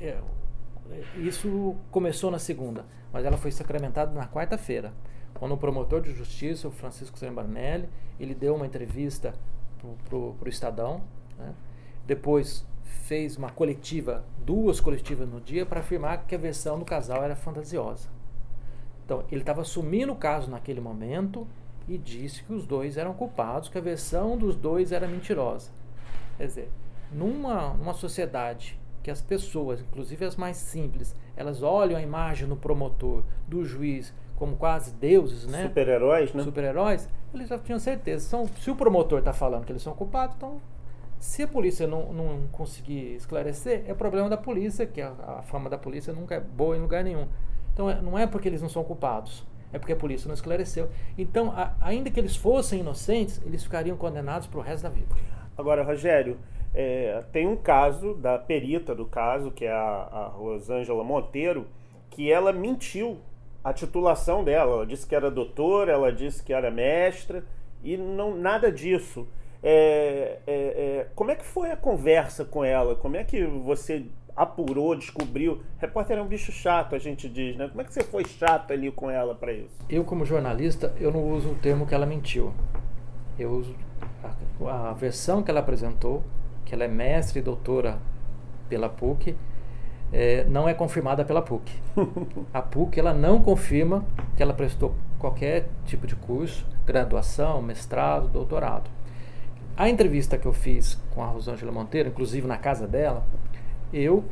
é, 0.00 0.18
isso 1.16 1.76
começou 1.90 2.30
na 2.30 2.40
segunda, 2.40 2.84
mas 3.12 3.24
ela 3.24 3.36
foi 3.36 3.52
sacramentada 3.52 4.12
na 4.12 4.26
quarta-feira, 4.26 4.92
quando 5.34 5.52
o 5.52 5.56
promotor 5.56 6.00
de 6.00 6.12
justiça, 6.12 6.66
o 6.66 6.70
Francisco 6.72 7.16
Zambanelli, 7.16 7.88
ele 8.18 8.34
deu 8.34 8.56
uma 8.56 8.66
entrevista 8.66 9.32
para 10.08 10.18
o 10.18 10.36
Estadão, 10.46 11.02
né? 11.38 11.54
depois 12.04 12.66
fez 12.82 13.36
uma 13.36 13.50
coletiva, 13.50 14.24
duas 14.44 14.80
coletivas 14.80 15.28
no 15.28 15.40
dia, 15.40 15.64
para 15.64 15.80
afirmar 15.80 16.26
que 16.26 16.34
a 16.34 16.38
versão 16.38 16.78
do 16.78 16.84
casal 16.84 17.22
era 17.22 17.36
fantasiosa. 17.36 18.08
Então, 19.04 19.24
ele 19.30 19.42
estava 19.42 19.62
assumindo 19.62 20.12
o 20.12 20.16
caso 20.16 20.50
naquele 20.50 20.80
momento 20.80 21.46
e 21.88 21.96
disse 21.96 22.42
que 22.42 22.52
os 22.52 22.66
dois 22.66 22.96
eram 22.96 23.14
culpados, 23.14 23.68
que 23.68 23.78
a 23.78 23.80
versão 23.80 24.36
dos 24.36 24.54
dois 24.54 24.92
era 24.92 25.08
mentirosa. 25.08 25.70
Quer 26.36 26.46
dizer, 26.46 26.70
numa, 27.10 27.74
numa 27.74 27.94
sociedade 27.94 28.78
que 29.02 29.10
as 29.10 29.22
pessoas, 29.22 29.80
inclusive 29.80 30.24
as 30.24 30.36
mais 30.36 30.56
simples, 30.56 31.16
elas 31.36 31.62
olham 31.62 31.96
a 31.96 32.02
imagem 32.02 32.46
no 32.46 32.56
promotor, 32.56 33.22
do 33.46 33.64
juiz, 33.64 34.12
como 34.36 34.56
quase 34.56 34.92
deuses, 34.92 35.46
né? 35.46 35.62
Super-heróis, 35.62 36.32
né? 36.34 36.42
Super-heróis, 36.42 37.08
eles 37.32 37.48
já 37.48 37.58
tinham 37.58 37.78
certeza. 37.78 38.28
São, 38.28 38.46
se 38.46 38.70
o 38.70 38.76
promotor 38.76 39.20
está 39.20 39.32
falando 39.32 39.64
que 39.64 39.72
eles 39.72 39.82
são 39.82 39.94
culpados, 39.94 40.36
então 40.36 40.60
se 41.18 41.42
a 41.42 41.48
polícia 41.48 41.86
não, 41.86 42.12
não 42.12 42.46
conseguir 42.52 43.16
esclarecer, 43.16 43.84
é 43.86 43.94
problema 43.94 44.28
da 44.28 44.36
polícia, 44.36 44.86
que 44.86 45.00
a, 45.00 45.12
a 45.38 45.42
fama 45.42 45.68
da 45.68 45.78
polícia 45.78 46.12
nunca 46.12 46.36
é 46.36 46.40
boa 46.40 46.76
em 46.76 46.80
lugar 46.80 47.02
nenhum. 47.02 47.26
Então 47.72 47.90
é, 47.90 48.00
não 48.00 48.18
é 48.18 48.26
porque 48.26 48.48
eles 48.48 48.62
não 48.62 48.68
são 48.68 48.84
culpados, 48.84 49.44
é 49.72 49.78
porque 49.78 49.92
a 49.92 49.96
polícia 49.96 50.26
não 50.28 50.34
esclareceu. 50.34 50.88
Então, 51.16 51.52
a, 51.52 51.74
ainda 51.80 52.10
que 52.10 52.18
eles 52.18 52.36
fossem 52.36 52.80
inocentes, 52.80 53.40
eles 53.44 53.62
ficariam 53.62 53.96
condenados 53.96 54.46
para 54.46 54.58
o 54.58 54.62
resto 54.62 54.82
da 54.84 54.88
vida. 54.88 55.14
Agora, 55.56 55.82
Rogério, 55.82 56.38
é, 56.74 57.22
tem 57.32 57.46
um 57.46 57.56
caso 57.56 58.14
da 58.14 58.38
perita 58.38 58.94
do 58.94 59.06
caso, 59.06 59.50
que 59.50 59.64
é 59.64 59.72
a, 59.72 60.08
a 60.10 60.26
Rosângela 60.28 61.02
Monteiro, 61.02 61.66
que 62.10 62.30
ela 62.30 62.52
mentiu 62.52 63.18
a 63.62 63.72
titulação 63.72 64.44
dela. 64.44 64.76
Ela 64.76 64.86
disse 64.86 65.06
que 65.06 65.14
era 65.14 65.30
doutora, 65.30 65.92
ela 65.92 66.12
disse 66.12 66.42
que 66.42 66.52
era 66.52 66.70
mestra, 66.70 67.44
e 67.82 67.96
não 67.96 68.36
nada 68.36 68.70
disso. 68.70 69.26
É, 69.62 70.38
é, 70.46 70.52
é, 70.52 71.06
como 71.14 71.30
é 71.30 71.34
que 71.34 71.44
foi 71.44 71.70
a 71.70 71.76
conversa 71.76 72.44
com 72.44 72.64
ela? 72.64 72.94
Como 72.94 73.16
é 73.16 73.24
que 73.24 73.44
você 73.44 74.06
apurou, 74.38 74.94
descobriu. 74.94 75.60
Repórter 75.78 76.18
é 76.18 76.22
um 76.22 76.26
bicho 76.26 76.52
chato, 76.52 76.94
a 76.94 76.98
gente 76.98 77.28
diz, 77.28 77.56
né? 77.56 77.68
Como 77.68 77.80
é 77.80 77.84
que 77.84 77.92
você 77.92 78.02
foi 78.02 78.24
chato 78.24 78.72
ali 78.72 78.90
com 78.92 79.10
ela 79.10 79.34
para 79.34 79.52
isso? 79.52 79.76
Eu, 79.88 80.04
como 80.04 80.24
jornalista, 80.24 80.94
eu 80.98 81.10
não 81.10 81.28
uso 81.28 81.50
o 81.50 81.54
termo 81.56 81.86
que 81.86 81.94
ela 81.94 82.06
mentiu. 82.06 82.54
Eu 83.38 83.50
uso 83.50 83.74
a, 84.64 84.90
a 84.90 84.92
versão 84.92 85.42
que 85.42 85.50
ela 85.50 85.60
apresentou, 85.60 86.22
que 86.64 86.74
ela 86.74 86.84
é 86.84 86.88
mestre 86.88 87.40
e 87.40 87.42
doutora 87.42 87.98
pela 88.68 88.88
PUC, 88.88 89.36
é, 90.12 90.44
não 90.44 90.68
é 90.68 90.74
confirmada 90.74 91.24
pela 91.24 91.42
PUC. 91.42 91.70
A 92.54 92.62
PUC 92.62 92.98
ela 92.98 93.12
não 93.12 93.42
confirma 93.42 94.04
que 94.36 94.42
ela 94.42 94.54
prestou 94.54 94.94
qualquer 95.18 95.68
tipo 95.84 96.06
de 96.06 96.14
curso, 96.16 96.66
graduação, 96.86 97.60
mestrado, 97.60 98.28
doutorado. 98.28 98.88
A 99.76 99.88
entrevista 99.88 100.36
que 100.38 100.46
eu 100.46 100.52
fiz 100.52 100.98
com 101.14 101.22
a 101.22 101.26
Rosângela 101.26 101.70
Monteiro, 101.70 102.08
inclusive 102.08 102.46
na 102.48 102.56
casa 102.56 102.86
dela, 102.86 103.24
eu 103.92 104.24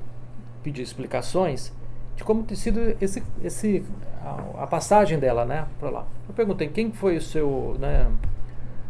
pedi 0.62 0.82
explicações 0.82 1.72
de 2.16 2.24
como 2.24 2.42
tem 2.42 2.56
sido 2.56 2.96
esse, 3.00 3.22
esse, 3.42 3.84
a, 4.22 4.64
a 4.64 4.66
passagem 4.66 5.18
dela, 5.18 5.44
né, 5.44 5.66
para 5.78 5.90
lá. 5.90 6.06
Eu 6.26 6.34
perguntei 6.34 6.68
quem 6.68 6.90
foi 6.90 7.16
o 7.16 7.20
seu, 7.20 7.76
né, 7.78 8.10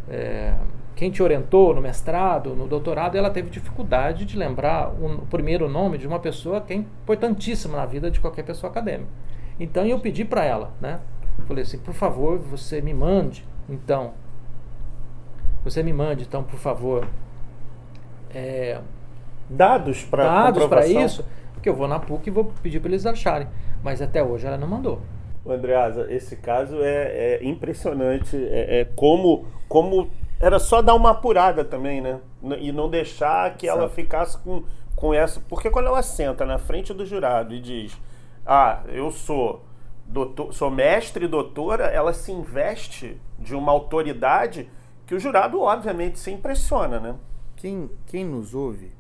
é, 0.09 0.55
quem 0.95 1.11
te 1.11 1.23
orientou 1.23 1.75
no 1.75 1.81
mestrado, 1.81 2.55
no 2.55 2.67
doutorado, 2.67 3.17
ela 3.17 3.29
teve 3.31 3.51
dificuldade 3.51 4.25
de 4.25 4.37
lembrar 4.39 4.91
o, 4.91 5.17
o 5.17 5.27
primeiro 5.27 5.69
nome 5.69 5.99
de 5.99 6.07
uma 6.07 6.21
pessoa 6.21 6.61
que 6.61 6.73
é 6.73 6.77
importantíssima 6.77 7.77
na 7.77 7.85
vida 7.85 8.11
de 8.11 8.21
qualquer 8.21 8.45
pessoa 8.45 8.71
acadêmica. 8.71 9.11
Então 9.59 9.85
eu 9.85 9.99
pedi 9.99 10.25
para 10.25 10.45
ela, 10.45 10.73
né, 10.81 11.01
falei 11.47 11.63
assim, 11.63 11.79
por 11.79 11.95
favor, 11.95 12.39
você 12.39 12.81
me 12.81 12.95
mande, 12.95 13.45
então, 13.69 14.13
você 15.65 15.83
me 15.83 15.93
mande, 15.93 16.23
então, 16.23 16.45
por 16.45 16.59
favor, 16.59 17.09
é, 18.33 18.81
dados 19.49 20.05
para 20.05 20.25
dados 20.25 20.67
para 20.67 20.87
isso, 20.87 21.25
porque 21.53 21.69
eu 21.69 21.75
vou 21.75 21.89
na 21.89 21.99
PUC 21.99 22.29
e 22.29 22.31
vou 22.31 22.53
pedir 22.63 22.81
para 22.81 22.91
eles 22.91 23.07
acharem. 23.07 23.49
Mas 23.83 24.03
até 24.03 24.23
hoje 24.23 24.47
ela 24.47 24.57
não 24.57 24.67
mandou. 24.67 25.01
Andreasa, 25.49 26.07
esse 26.11 26.37
caso 26.37 26.83
é, 26.83 27.39
é 27.39 27.45
impressionante. 27.45 28.37
É, 28.37 28.81
é, 28.81 28.85
como, 28.97 29.47
como 29.69 30.11
era 30.41 30.59
só 30.59 30.83
dar 30.83 30.95
uma 30.95 31.11
apurada 31.11 31.65
também, 31.65 32.01
né? 32.01 32.21
E 32.59 32.73
não 32.73 32.91
deixar 32.91 33.57
que 33.57 33.69
ela 33.69 33.89
ficasse 33.89 34.37
com, 34.39 34.65
com 34.95 35.15
essa. 35.15 35.41
Porque 35.49 35.71
quando 35.71 35.87
ela 35.87 36.03
senta 36.03 36.45
na 36.45 36.59
frente 36.59 36.93
do 36.93 37.07
jurado 37.07 37.55
e 37.55 37.61
diz: 37.61 37.97
Ah, 38.45 38.81
eu 38.89 39.11
sou 39.11 39.65
doutor, 40.07 40.53
sou 40.53 40.71
mestre 40.71 41.25
e 41.25 41.29
doutora, 41.29 41.85
ela 41.87 42.13
se 42.13 42.33
investe 42.33 43.21
de 43.39 43.55
uma 43.55 43.73
autoridade 43.73 44.69
que 45.07 45.15
o 45.15 45.21
jurado, 45.21 45.61
obviamente, 45.61 46.19
se 46.19 46.31
impressiona, 46.31 46.99
né? 46.99 47.15
Quem, 47.55 47.89
quem 48.07 48.25
nos 48.25 48.55
ouve 48.55 48.93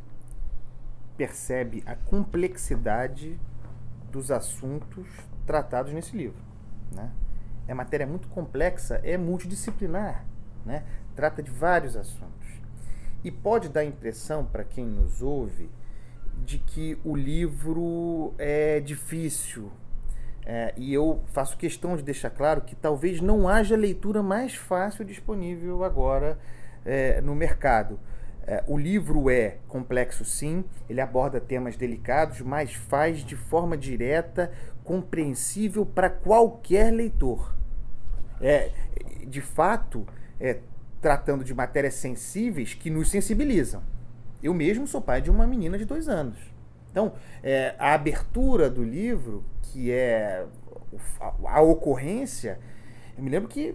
percebe 1.17 1.83
a 1.87 1.95
complexidade 1.95 3.39
dos 4.11 4.31
assuntos 4.31 5.09
tratados 5.47 5.93
nesse 5.93 6.17
livro. 6.17 6.43
Né? 6.93 7.11
É 7.69 7.75
matéria 7.75 8.07
muito 8.07 8.29
complexa, 8.29 9.01
é 9.03 9.17
multidisciplinar, 9.17 10.25
né? 10.65 10.85
trata 11.15 11.43
de 11.43 11.51
vários 11.51 11.97
assuntos. 11.97 12.47
E 13.25 13.31
pode 13.31 13.69
dar 13.69 13.81
a 13.81 13.85
impressão 13.85 14.45
para 14.45 14.63
quem 14.63 14.87
nos 14.87 15.23
ouve 15.23 15.69
de 16.45 16.59
que 16.59 16.99
o 17.05 17.17
livro 17.17 18.35
é 18.39 18.79
difícil. 18.81 19.73
É, 20.45 20.73
e 20.77 20.95
eu 20.95 21.25
faço 21.33 21.57
questão 21.57 21.97
de 21.97 22.05
deixar 22.05 22.31
claro 22.31 22.61
que 22.61 22.77
talvez 22.77 23.21
não 23.21 23.49
haja 23.49 23.75
leitura 23.75 24.23
mais 24.23 24.55
fácil 24.55 25.05
disponível 25.05 25.83
agora 25.83 26.39
é, 26.85 27.21
no 27.21 27.35
mercado. 27.35 27.99
É, 28.47 28.63
o 28.69 28.79
livro 28.79 29.29
é 29.29 29.59
complexo, 29.67 30.25
sim, 30.25 30.65
ele 30.89 31.01
aborda 31.01 31.41
temas 31.41 31.77
delicados, 31.77 32.41
mas 32.41 32.73
faz 32.73 33.25
de 33.25 33.35
forma 33.35 33.77
direta, 33.77 34.53
compreensível 34.85 35.85
para 35.85 36.09
qualquer 36.09 36.93
leitor. 36.93 37.57
É, 38.41 38.71
de 39.27 39.41
fato, 39.41 40.07
é, 40.39 40.61
tratando 41.01 41.43
de 41.43 41.53
matérias 41.53 41.95
sensíveis 41.95 42.73
que 42.73 42.89
nos 42.89 43.11
sensibilizam. 43.11 43.83
Eu 44.41 44.55
mesmo 44.55 44.87
sou 44.87 45.01
pai 45.01 45.21
de 45.21 45.31
uma 45.31 45.47
menina 45.47 45.77
de 45.77 45.85
dois 45.85 46.09
anos. 46.09 46.39
Então, 46.91 47.15
é, 47.43 47.75
a 47.79 47.95
abertura 47.95 48.71
do 48.71 48.85
livro, 48.85 49.45
que 49.61 49.91
é 49.91 50.47
a, 51.21 51.35
a 51.49 51.61
ocorrência, 51.61 52.61
eu 53.17 53.25
me 53.25 53.31
lembro 53.31 53.49
que 53.49 53.75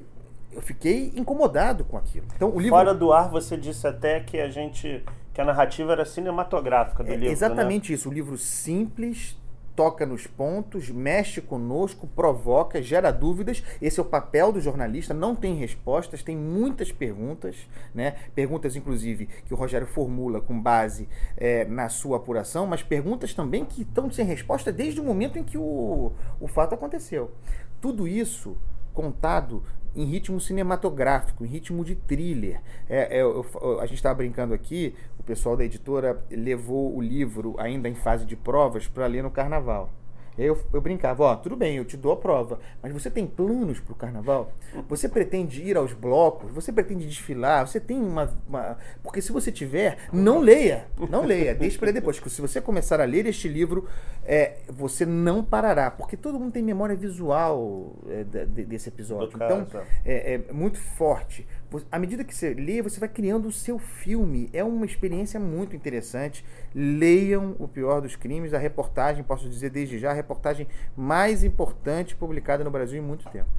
eu 0.52 0.62
fiquei 0.62 1.12
incomodado 1.16 1.84
com 1.84 1.98
aquilo. 1.98 2.26
Então, 2.36 2.50
o 2.50 2.60
livro... 2.60 2.78
Fora 2.78 2.94
do 2.94 3.12
ar, 3.14 3.30
você 3.30 3.58
disse 3.58 3.88
até 3.88 4.20
que 4.20 4.40
a 4.40 4.50
gente 4.50 5.04
que 5.34 5.40
a 5.40 5.46
narrativa 5.46 5.94
era 5.94 6.06
cinematográfica 6.06 7.04
do 7.04 7.12
é 7.12 7.16
livro. 7.16 7.32
Exatamente 7.32 7.90
né? 7.90 7.96
isso. 7.96 8.10
O 8.10 8.14
livro 8.14 8.38
simples, 8.38 9.38
toca 9.76 10.06
nos 10.06 10.28
pontos, 10.28 10.90
mexe 10.90 11.42
conosco, 11.42 12.06
provoca, 12.08 12.82
gera 12.82 13.12
dúvidas. 13.12 13.64
Esse 13.82 14.00
é 14.00 14.04
o 14.04 14.06
papel 14.06 14.52
do 14.52 14.60
jornalista. 14.60 15.14
Não 15.14 15.36
tem 15.36 15.56
respostas, 15.56 16.22
tem 16.22 16.36
muitas 16.36 16.92
perguntas, 16.92 17.56
né? 17.94 18.16
Perguntas, 18.36 18.76
inclusive, 18.76 19.28
que 19.46 19.54
o 19.54 19.58
Rogério 19.58 19.88
formula 19.88 20.42
com 20.42 20.60
base 20.60 21.08
é, 21.38 21.66
na 21.66 21.88
sua 21.90 22.18
apuração, 22.18 22.68
mas 22.68 22.84
perguntas 22.84 23.34
também 23.34 23.64
que 23.66 23.84
estão 23.84 24.12
sem 24.12 24.26
resposta 24.26 24.72
desde 24.72 25.00
o 25.00 25.04
momento 25.04 25.40
em 25.40 25.44
que 25.44 25.58
o, 25.58 26.12
o 26.40 26.48
fato 26.48 26.76
aconteceu. 26.76 27.32
Tudo 27.80 28.08
isso 28.08 28.58
contado 28.94 29.64
em 29.96 30.06
ritmo 30.06 30.40
cinematográfico, 30.40 31.44
em 31.44 31.48
ritmo 31.48 31.84
de 31.84 31.96
thriller. 31.96 32.62
É, 32.90 33.18
é, 33.18 33.22
eu, 33.22 33.46
a 33.80 33.86
gente 33.86 33.98
estava 33.98 34.16
brincando 34.16 34.54
aqui, 34.54 34.96
o 35.20 35.24
pessoal 35.24 35.56
da 35.58 35.66
editora 35.66 36.24
levou 36.30 36.96
o 36.96 37.02
livro 37.02 37.56
ainda 37.58 37.90
em 37.90 37.96
fase 37.96 38.26
de 38.26 38.36
provas 38.36 38.88
para 38.88 39.06
ler 39.08 39.24
no 39.24 39.32
carnaval. 39.32 39.90
E 40.38 40.42
aí 40.42 40.48
eu, 40.48 40.58
eu 40.74 40.82
brincava, 40.82 41.24
ó, 41.24 41.36
tudo 41.36 41.56
bem, 41.56 41.78
eu 41.78 41.86
te 41.86 41.98
dou 41.98 42.12
a 42.12 42.18
prova, 42.18 42.60
mas 42.82 42.92
você 42.92 43.10
tem 43.10 43.28
planos 43.28 43.80
para 43.80 43.92
o 43.92 43.96
carnaval? 43.96 44.54
Você 44.88 45.10
pretende 45.10 45.62
ir 45.62 45.76
aos 45.76 45.94
blocos? 45.94 46.52
Você 46.52 46.72
pretende 46.72 47.08
desfilar? 47.08 47.68
Você 47.68 47.80
tem 47.80 48.02
uma, 48.02 48.34
uma... 48.48 48.78
Porque 49.04 49.22
se 49.22 49.32
você 49.32 49.52
tiver, 49.52 49.98
não 50.12 50.40
leia, 50.40 50.88
não 51.10 51.26
leia, 51.26 51.54
deixe 51.54 51.78
para 51.78 51.92
depois. 51.92 52.18
Porque 52.18 52.30
se 52.30 52.42
você 52.42 52.62
começar 52.62 53.02
a 53.02 53.06
ler 53.06 53.26
este 53.26 53.48
livro, 53.48 53.88
é, 54.24 54.58
você 54.70 55.06
não 55.06 55.44
parará, 55.44 55.92
porque 55.92 56.16
todo 56.16 56.40
mundo 56.40 56.54
tem 56.54 56.64
memória 56.64 56.96
visual 56.96 57.96
é, 58.08 58.24
desse 58.24 58.90
episódio. 58.90 59.32
Então, 59.36 59.68
é, 60.06 60.36
é 60.36 60.54
muito 60.54 60.80
forte 60.80 61.46
à 61.92 62.00
medida 62.00 62.24
que 62.24 62.36
você 62.36 62.54
lê, 62.54 62.82
você 62.82 63.00
vai 63.00 63.08
criando 63.08 63.48
o 63.48 63.52
seu 63.52 63.80
filme. 63.80 64.50
É 64.52 64.64
uma 64.64 64.86
experiência 64.86 65.40
muito 65.40 65.76
interessante. 65.76 66.44
Leiam 66.74 67.56
O 67.60 67.68
Pior 67.68 68.02
dos 68.02 68.16
Crimes, 68.16 68.54
a 68.54 68.58
reportagem, 68.58 69.24
posso 69.24 69.48
dizer 69.48 69.70
desde 69.70 69.98
já, 69.98 70.12
a 70.12 70.14
reportagem 70.14 70.68
mais 70.96 71.44
importante 71.44 72.16
publicada 72.16 72.64
no 72.64 72.72
Brasil 72.72 73.02
em 73.02 73.06
muito 73.06 73.30
tempo. 73.30 73.50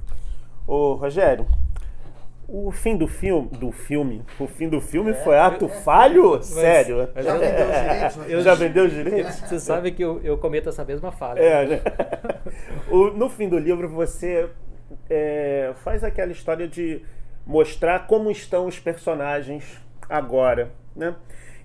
Ô, 0.67 0.93
Rogério, 0.93 1.47
o 2.47 2.71
fim 2.71 2.95
do 2.95 3.07
filme, 3.07 3.49
do 3.49 3.71
filme, 3.71 4.21
o 4.39 4.47
fim 4.47 4.67
do 4.69 4.79
filme 4.79 5.11
é, 5.11 5.13
foi 5.13 5.37
ato 5.37 5.67
falho? 5.67 6.31
Mas, 6.31 6.45
Sério? 6.45 7.09
Mas 7.15 7.25
já 7.25 7.35
vendeu 7.35 7.65
os 7.65 7.73
direitos? 7.73 8.15
Né? 8.17 8.25
Eu 8.29 8.41
já 8.43 8.55
vendeu 8.55 8.85
os 8.85 8.93
direitos? 8.93 9.35
Você 9.35 9.59
sabe 9.59 9.91
que 9.91 10.03
eu, 10.03 10.21
eu 10.23 10.37
cometo 10.37 10.69
essa 10.69 10.83
mesma 10.85 11.11
falha. 11.11 11.39
É, 11.39 11.65
né? 11.65 11.81
o, 12.91 13.07
no 13.11 13.29
fim 13.29 13.49
do 13.49 13.57
livro 13.57 13.89
você 13.89 14.49
é, 15.09 15.73
faz 15.83 16.03
aquela 16.03 16.31
história 16.31 16.67
de 16.67 17.01
mostrar 17.45 18.07
como 18.07 18.31
estão 18.31 18.65
os 18.67 18.79
personagens 18.79 19.81
agora. 20.09 20.71
Né? 20.95 21.15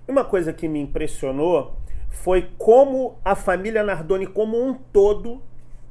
E 0.07 0.11
uma 0.11 0.23
coisa 0.23 0.51
que 0.51 0.67
me 0.67 0.79
impressionou 0.79 1.77
foi 2.09 2.49
como 2.57 3.17
a 3.23 3.35
família 3.35 3.83
Nardoni 3.83 4.27
como 4.27 4.61
um 4.61 4.73
todo 4.73 5.41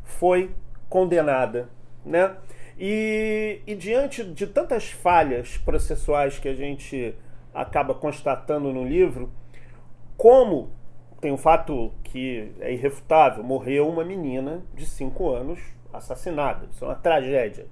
foi 0.05 0.55
condenada. 0.89 1.69
Né? 2.05 2.37
E, 2.79 3.61
e 3.67 3.75
diante 3.75 4.25
de 4.25 4.47
tantas 4.47 4.91
falhas 4.91 5.59
processuais 5.59 6.39
que 6.39 6.49
a 6.49 6.55
gente 6.55 7.15
acaba 7.53 7.95
constatando 7.95 8.73
no 8.73 8.85
livro, 8.85 9.33
como 10.17 10.71
tem 11.21 11.33
um 11.33 11.37
fato 11.37 11.93
que 12.05 12.53
é 12.61 12.73
irrefutável, 12.73 13.43
morreu 13.43 13.89
uma 13.89 14.05
menina 14.05 14.63
de 14.75 14.87
5 14.87 15.31
anos 15.31 15.61
assassinada. 15.93 16.67
Isso 16.71 16.85
é 16.85 16.89
uma 16.89 16.95
tragédia. 16.95 17.67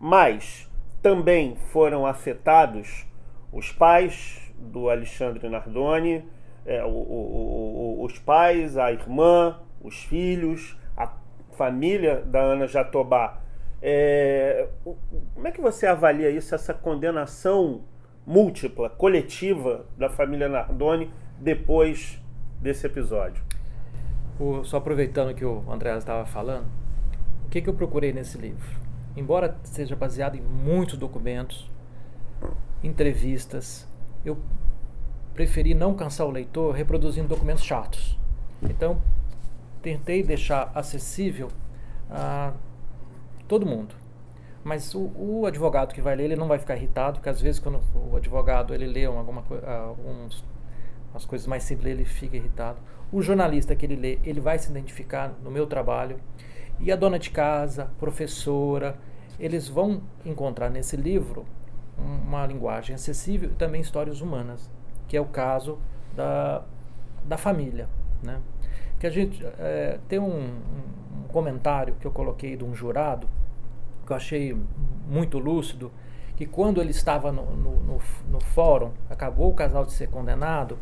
Mas 0.00 0.70
também 1.02 1.56
foram 1.72 2.06
afetados 2.06 3.06
os 3.52 3.72
pais 3.72 4.52
do 4.58 4.90
Alexandre 4.90 5.48
Nardoni, 5.48 6.24
é, 6.64 6.82
o, 6.84 6.88
o, 6.88 8.00
o, 8.00 8.04
os 8.04 8.18
pais, 8.18 8.76
a 8.76 8.92
irmã, 8.92 9.58
os 9.80 10.02
filhos, 10.04 10.76
a 10.96 11.12
família 11.52 12.22
da 12.26 12.40
Ana 12.40 12.66
Jatobá. 12.66 13.40
É, 13.80 14.68
como 15.34 15.46
é 15.46 15.50
que 15.50 15.60
você 15.60 15.86
avalia 15.86 16.30
isso, 16.30 16.54
essa 16.54 16.74
condenação 16.74 17.82
múltipla, 18.26 18.90
coletiva 18.90 19.86
da 19.96 20.10
família 20.10 20.48
Nardoni 20.48 21.10
depois 21.38 22.20
desse 22.60 22.86
episódio? 22.86 23.44
O, 24.40 24.64
só 24.64 24.78
aproveitando 24.78 25.34
que 25.34 25.44
o 25.44 25.64
André 25.70 25.96
estava 25.96 26.26
falando, 26.26 26.66
o 27.46 27.48
que, 27.48 27.62
que 27.62 27.68
eu 27.68 27.74
procurei 27.74 28.12
nesse 28.12 28.36
livro? 28.36 28.85
Embora 29.16 29.56
seja 29.64 29.96
baseado 29.96 30.36
em 30.36 30.40
muitos 30.40 30.98
documentos, 30.98 31.70
entrevistas, 32.82 33.86
eu 34.24 34.38
preferi 35.34 35.74
não 35.74 35.94
cansar 35.94 36.26
o 36.26 36.30
leitor 36.30 36.74
reproduzindo 36.74 37.28
documentos 37.28 37.64
chatos. 37.64 38.18
Então, 38.62 39.00
tentei 39.82 40.22
deixar 40.22 40.70
acessível 40.74 41.48
a 42.10 42.52
todo 43.46 43.66
mundo. 43.66 43.94
Mas 44.64 44.94
o, 44.94 45.12
o, 45.16 45.46
advogado 45.46 45.94
que 45.94 46.00
vai 46.00 46.16
ler, 46.16 46.24
ele 46.24 46.36
não 46.36 46.48
vai 46.48 46.58
ficar 46.58 46.76
irritado, 46.76 47.18
porque 47.18 47.28
às 47.28 47.40
vezes 47.40 47.60
quando 47.60 47.80
o 47.94 48.16
advogado 48.16 48.74
ele 48.74 48.86
lê 48.86 49.04
alguma 49.04 49.44
alguns 49.86 50.44
as 51.14 51.24
coisas 51.24 51.46
mais 51.46 51.62
simples, 51.62 51.92
ele 51.92 52.04
fica 52.04 52.36
irritado. 52.36 52.78
O 53.12 53.22
jornalista 53.22 53.74
que 53.76 53.86
ele 53.86 53.96
lê, 53.96 54.18
ele 54.24 54.40
vai 54.40 54.58
se 54.58 54.70
identificar 54.70 55.32
no 55.42 55.50
meu 55.50 55.66
trabalho. 55.66 56.18
E 56.78 56.92
a 56.92 56.96
dona 56.96 57.18
de 57.18 57.30
casa, 57.30 57.90
professora, 57.98 58.98
eles 59.38 59.68
vão 59.68 60.02
encontrar 60.24 60.70
nesse 60.70 60.96
livro 60.96 61.44
uma 61.98 62.46
linguagem 62.46 62.94
acessível 62.94 63.50
e 63.50 63.54
também 63.54 63.80
histórias 63.80 64.20
humanas, 64.20 64.70
que 65.08 65.16
é 65.16 65.20
o 65.20 65.26
caso 65.26 65.78
da, 66.14 66.62
da 67.24 67.36
família. 67.36 67.88
Né? 68.22 68.40
Que 68.98 69.06
a 69.06 69.10
gente 69.10 69.44
é, 69.58 69.98
tem 70.08 70.18
um, 70.18 70.38
um, 70.38 71.28
comentário 71.28 71.94
que 72.00 72.06
eu 72.06 72.10
coloquei 72.10 72.56
de 72.56 72.64
um 72.64 72.74
jurado 72.74 73.28
que 74.06 74.12
eu 74.12 74.16
achei 74.16 74.56
muito 75.08 75.38
lúcido, 75.38 75.90
que 76.36 76.46
quando 76.46 76.80
ele 76.80 76.90
estava 76.90 77.32
no, 77.32 77.44
no, 77.56 77.76
no, 77.80 78.00
no 78.30 78.40
fórum, 78.40 78.92
acabou 79.10 79.50
o 79.50 79.54
casal 79.54 79.84
de 79.84 79.92
ser 79.92 80.08
condenado, 80.08 80.78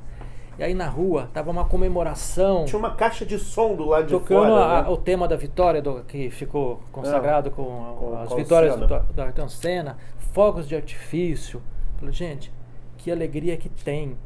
e 0.59 0.63
aí 0.63 0.75
na 0.75 0.89
rua 0.89 1.29
tava 1.33 1.51
uma 1.51 1.65
comemoração. 1.65 2.65
Tinha 2.65 2.79
uma 2.79 2.95
caixa 2.95 3.27
de 3.27 3.39
som 3.39 3.75
do 3.75 3.87
lado 3.87 4.07
de 4.07 4.13
fora. 4.13 4.23
Tocando 4.23 4.55
né? 4.55 4.89
o 4.89 4.97
tema 4.97 5.27
da 5.27 5.37
vitória, 5.37 5.83
do, 5.83 6.03
que 6.05 6.31
ficou 6.31 6.81
consagrado 6.93 7.49
é, 7.49 7.53
com, 7.53 7.97
com, 7.99 8.19
as 8.19 8.29
com 8.29 8.37
vitórias 8.37 8.77
do, 8.77 8.87
do 8.87 9.23
Ayrton 9.23 9.49
Senna, 9.49 9.97
fogos 10.33 10.69
de 10.69 10.77
artifício. 10.77 11.61
Falei, 11.99 12.13
gente, 12.13 12.53
que 12.99 13.11
alegria 13.11 13.57
que 13.57 13.69
tem 13.69 14.17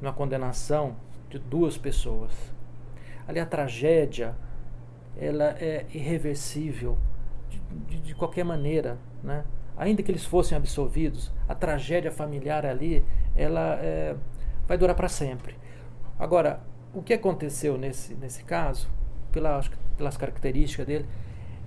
na 0.00 0.12
condenação 0.12 0.96
de 1.28 1.38
duas 1.38 1.76
pessoas. 1.76 2.32
Ali 3.28 3.40
a 3.40 3.46
tragédia, 3.46 4.34
ela 5.18 5.56
é 5.60 5.84
irreversível 5.92 6.96
de, 7.50 7.60
de, 7.88 8.00
de 8.00 8.14
qualquer 8.14 8.44
maneira, 8.44 8.98
né? 9.22 9.44
Ainda 9.76 10.02
que 10.02 10.10
eles 10.10 10.24
fossem 10.24 10.56
absolvidos, 10.56 11.30
a 11.46 11.54
tragédia 11.54 12.10
familiar 12.10 12.64
ali, 12.64 13.04
ela 13.36 13.78
é, 13.82 14.16
vai 14.66 14.78
durar 14.78 14.96
para 14.96 15.08
sempre. 15.08 15.54
Agora, 16.18 16.60
o 16.94 17.02
que 17.02 17.12
aconteceu 17.12 17.76
nesse, 17.76 18.14
nesse 18.14 18.42
caso, 18.42 18.88
pela, 19.30 19.60
pelas 19.96 20.16
características 20.16 20.86
dele, 20.86 21.06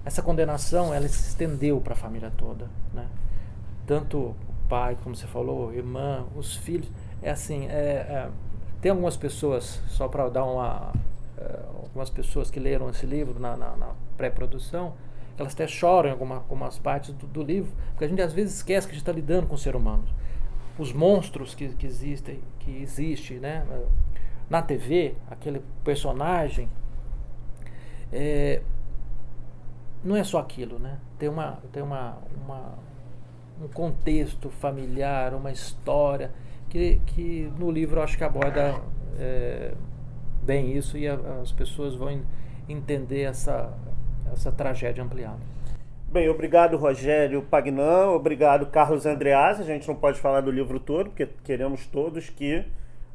essa 0.04 0.22
condenação 0.22 0.94
ela 0.94 1.08
se 1.08 1.30
estendeu 1.30 1.80
para 1.80 1.94
a 1.94 1.96
família 1.96 2.32
toda. 2.36 2.68
Né? 2.94 3.06
Tanto 3.86 4.18
o 4.18 4.36
pai, 4.68 4.98
como 5.04 5.16
você 5.16 5.28
falou, 5.28 5.74
irmã, 5.74 6.26
os 6.36 6.56
filhos. 6.56 6.90
É 7.22 7.30
assim, 7.32 7.68
é, 7.68 7.72
é, 7.72 8.30
tem 8.82 8.92
algumas 8.92 9.18
pessoas, 9.18 9.82
só 9.88 10.08
para 10.08 10.30
dar 10.30 10.46
uma. 10.46 10.94
É, 11.38 11.60
algumas 11.84 12.10
pessoas 12.10 12.50
que 12.50 12.60
leram 12.60 12.90
esse 12.90 13.06
livro 13.06 13.40
na, 13.40 13.56
na, 13.56 13.76
na 13.76 13.92
pré-produção, 14.18 14.94
elas 15.38 15.54
até 15.54 15.68
choram 15.68 16.10
em 16.10 16.12
alguma, 16.12 16.36
algumas 16.36 16.78
partes 16.78 17.14
do, 17.14 17.26
do, 17.28 17.42
livro, 17.42 17.72
porque 17.92 18.06
a 18.06 18.08
gente 18.08 18.22
às 18.22 18.34
vezes 18.34 18.56
esquece 18.56 18.88
que 18.88 18.92
a 18.92 18.96
gente 18.96 19.04
está 19.04 19.12
lidando 19.12 19.48
com 19.48 19.56
o 19.56 19.58
ser 19.58 19.76
humano. 19.76 20.04
Os 20.78 20.94
monstros 20.94 21.56
que, 21.56 21.70
que 21.70 21.86
existem, 21.86 22.40
que 22.60 22.72
existe, 22.82 23.36
né? 23.36 23.66
Na 24.50 24.62
TV, 24.62 25.16
aquele 25.30 25.62
personagem, 25.84 26.68
é, 28.12 28.62
não 30.04 30.16
é 30.16 30.24
só 30.24 30.40
aquilo, 30.40 30.80
né? 30.80 30.98
Tem, 31.18 31.30
uma, 31.30 31.60
tem 31.72 31.84
uma, 31.84 32.18
uma, 32.44 32.74
um 33.62 33.68
contexto 33.68 34.50
familiar, 34.50 35.34
uma 35.34 35.52
história 35.52 36.32
que, 36.70 37.02
que 37.06 37.52
no 37.58 37.70
livro 37.70 38.02
acho 38.02 38.18
que 38.18 38.24
aborda 38.24 38.82
é, 39.20 39.74
bem 40.42 40.76
isso 40.76 40.98
e 40.98 41.08
a, 41.08 41.16
as 41.42 41.52
pessoas 41.52 41.96
vão 41.96 42.22
entender 42.68 43.24
essa, 43.24 43.72
essa 44.32 44.52
tragédia 44.52 45.04
ampliada. 45.04 45.40
Bem, 46.12 46.28
obrigado 46.28 46.76
Rogério 46.76 47.44
Pagnan, 47.44 48.10
obrigado 48.10 48.66
Carlos 48.68 49.06
Andreas. 49.06 49.60
A 49.60 49.64
gente 49.64 49.88
não 49.88 49.96
pode 49.96 50.20
falar 50.20 50.42
do 50.42 50.50
livro 50.50 50.80
todo, 50.80 51.10
porque 51.10 51.28
queremos 51.44 51.86
todos 51.86 52.30
que 52.30 52.66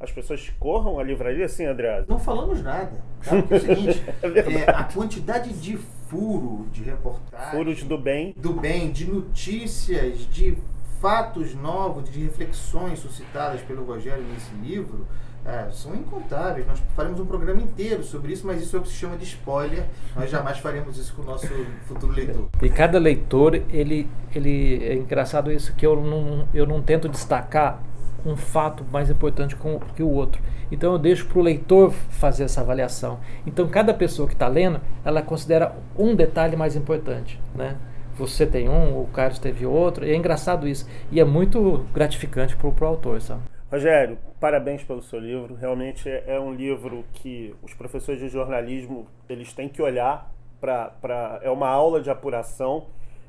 as 0.05 0.13
pessoas 0.13 0.53
corram 0.61 0.99
à 0.99 1.03
livraria 1.03 1.47
assim, 1.47 1.65
André? 1.65 2.05
Não 2.07 2.19
falamos 2.19 2.63
nada. 2.63 3.03
Tá? 3.25 3.37
é 3.37 3.57
o 3.57 3.61
seguinte, 3.61 4.05
é, 4.23 4.71
a 4.71 4.85
quantidade 4.85 5.53
de 5.55 5.77
furo 6.09 6.67
de 6.71 6.83
reportagem. 6.83 7.51
Furos 7.51 7.83
do 7.83 7.99
bem. 7.99 8.35
Do 8.37 8.53
bem, 8.53 8.93
de 8.93 9.07
notícias, 9.07 10.19
de 10.31 10.57
fatos 11.01 11.55
novos, 11.55 12.09
de 12.11 12.23
reflexões 12.23 12.99
suscitadas 12.99 13.61
pelo 13.63 13.85
Rogério 13.85 14.23
nesse 14.25 14.55
livro, 14.63 15.07
é, 15.45 15.71
são 15.71 15.95
incontáveis. 15.95 16.67
Nós 16.67 16.83
faremos 16.95 17.21
um 17.21 17.27
programa 17.27 17.61
inteiro 17.61 18.03
sobre 18.03 18.33
isso, 18.33 18.47
mas 18.47 18.63
isso 18.63 18.77
é 18.77 18.79
o 18.79 18.83
que 18.83 18.89
se 18.89 18.95
chama 18.95 19.17
de 19.17 19.25
spoiler. 19.25 19.85
Nós 20.15 20.31
jamais 20.31 20.59
faremos 20.59 20.97
isso 20.99 21.15
com 21.15 21.23
o 21.23 21.25
nosso 21.25 21.47
futuro 21.87 22.13
leitor. 22.13 22.49
E 22.63 22.71
cada 22.71 22.99
leitor, 22.99 23.55
ele, 23.71 24.09
ele 24.35 24.83
é 24.85 24.95
engraçado 24.95 25.51
isso 25.51 25.75
que 25.75 25.87
eu 25.87 26.01
não, 26.01 26.49
eu 26.55 26.67
não 26.67 26.81
tento 26.81 27.09
destacar 27.09 27.83
um 28.25 28.37
fato 28.37 28.85
mais 28.91 29.11
importante 29.11 29.57
que 29.95 30.03
o 30.03 30.11
outro. 30.11 30.41
Então 30.71 30.93
eu 30.93 30.99
deixo 30.99 31.27
para 31.27 31.39
o 31.39 31.43
leitor 31.43 31.93
fazer 31.93 32.45
essa 32.45 32.61
avaliação. 32.61 33.21
Então 33.47 33.69
cada 33.69 33.93
pessoa 33.93 34.27
que 34.27 34.35
está 34.35 34.49
lendo, 34.49 34.81
ela 35.05 35.23
considera 35.23 35.77
um 35.97 36.15
detalhe 36.15 36.57
mais 36.57 36.77
importante, 36.77 37.41
né? 37.55 37.77
Você 38.17 38.47
tem 38.47 38.69
um, 38.69 39.01
o 39.01 39.07
Carlos 39.09 39.41
teve 39.41 39.67
outro, 39.67 40.07
e 40.07 40.13
é 40.13 40.17
engraçado 40.17 40.69
isso. 40.69 40.89
E 41.11 41.19
é 41.19 41.25
muito 41.25 41.85
gratificante 41.93 42.57
para 42.57 42.69
o 42.69 42.87
autor, 42.87 43.21
sabe? 43.21 43.43
Rogério, 43.71 44.17
parabéns 44.39 44.85
pelo 44.85 45.03
seu 45.03 45.19
livro. 45.19 45.57
Realmente 45.57 46.09
é, 46.09 46.23
é 46.29 46.41
um 46.41 46.55
livro 46.55 47.05
que 47.13 47.53
os 47.61 47.75
professores 47.75 48.21
de 48.21 48.29
jornalismo 48.29 49.09
eles 49.29 49.53
têm 49.53 49.69
que 49.69 49.83
olhar 49.83 50.33
para. 50.61 51.41
É 51.43 51.51
uma 51.51 51.69
aula 51.69 52.01
de 52.01 52.09
apuração. 52.09 52.87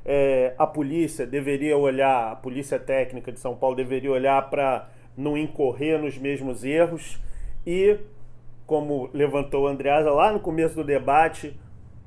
É, 0.08 0.54
a 0.56 0.64
polícia 0.64 1.26
deveria 1.26 1.76
olhar, 1.76 2.30
a 2.30 2.36
polícia 2.36 2.78
técnica 2.78 3.32
de 3.32 3.40
São 3.40 3.56
Paulo 3.56 3.74
deveria 3.74 4.12
olhar 4.12 4.48
para 4.48 4.88
não 5.16 5.36
incorrer 5.36 6.00
nos 6.00 6.16
mesmos 6.16 6.62
erros. 6.62 7.20
E, 7.66 7.98
como 8.64 9.10
levantou 9.12 9.64
o 9.64 9.66
Andreasa 9.66 10.12
lá 10.12 10.32
no 10.32 10.38
começo 10.38 10.76
do 10.76 10.84
debate, 10.84 11.58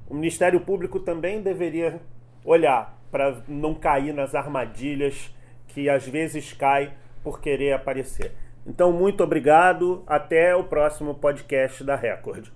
o 0.09 0.13
Ministério 0.13 0.61
Público 0.61 1.01
também 1.01 1.41
deveria 1.41 1.99
olhar 2.45 2.97
para 3.11 3.41
não 3.49 3.75
cair 3.75 4.13
nas 4.13 4.33
armadilhas 4.33 5.35
que 5.67 5.89
às 5.89 6.07
vezes 6.07 6.53
cai 6.53 6.93
por 7.21 7.41
querer 7.41 7.73
aparecer. 7.73 8.31
Então, 8.65 8.93
muito 8.93 9.23
obrigado. 9.23 10.03
Até 10.07 10.55
o 10.55 10.63
próximo 10.63 11.15
podcast 11.15 11.83
da 11.83 11.97
Record. 11.97 12.47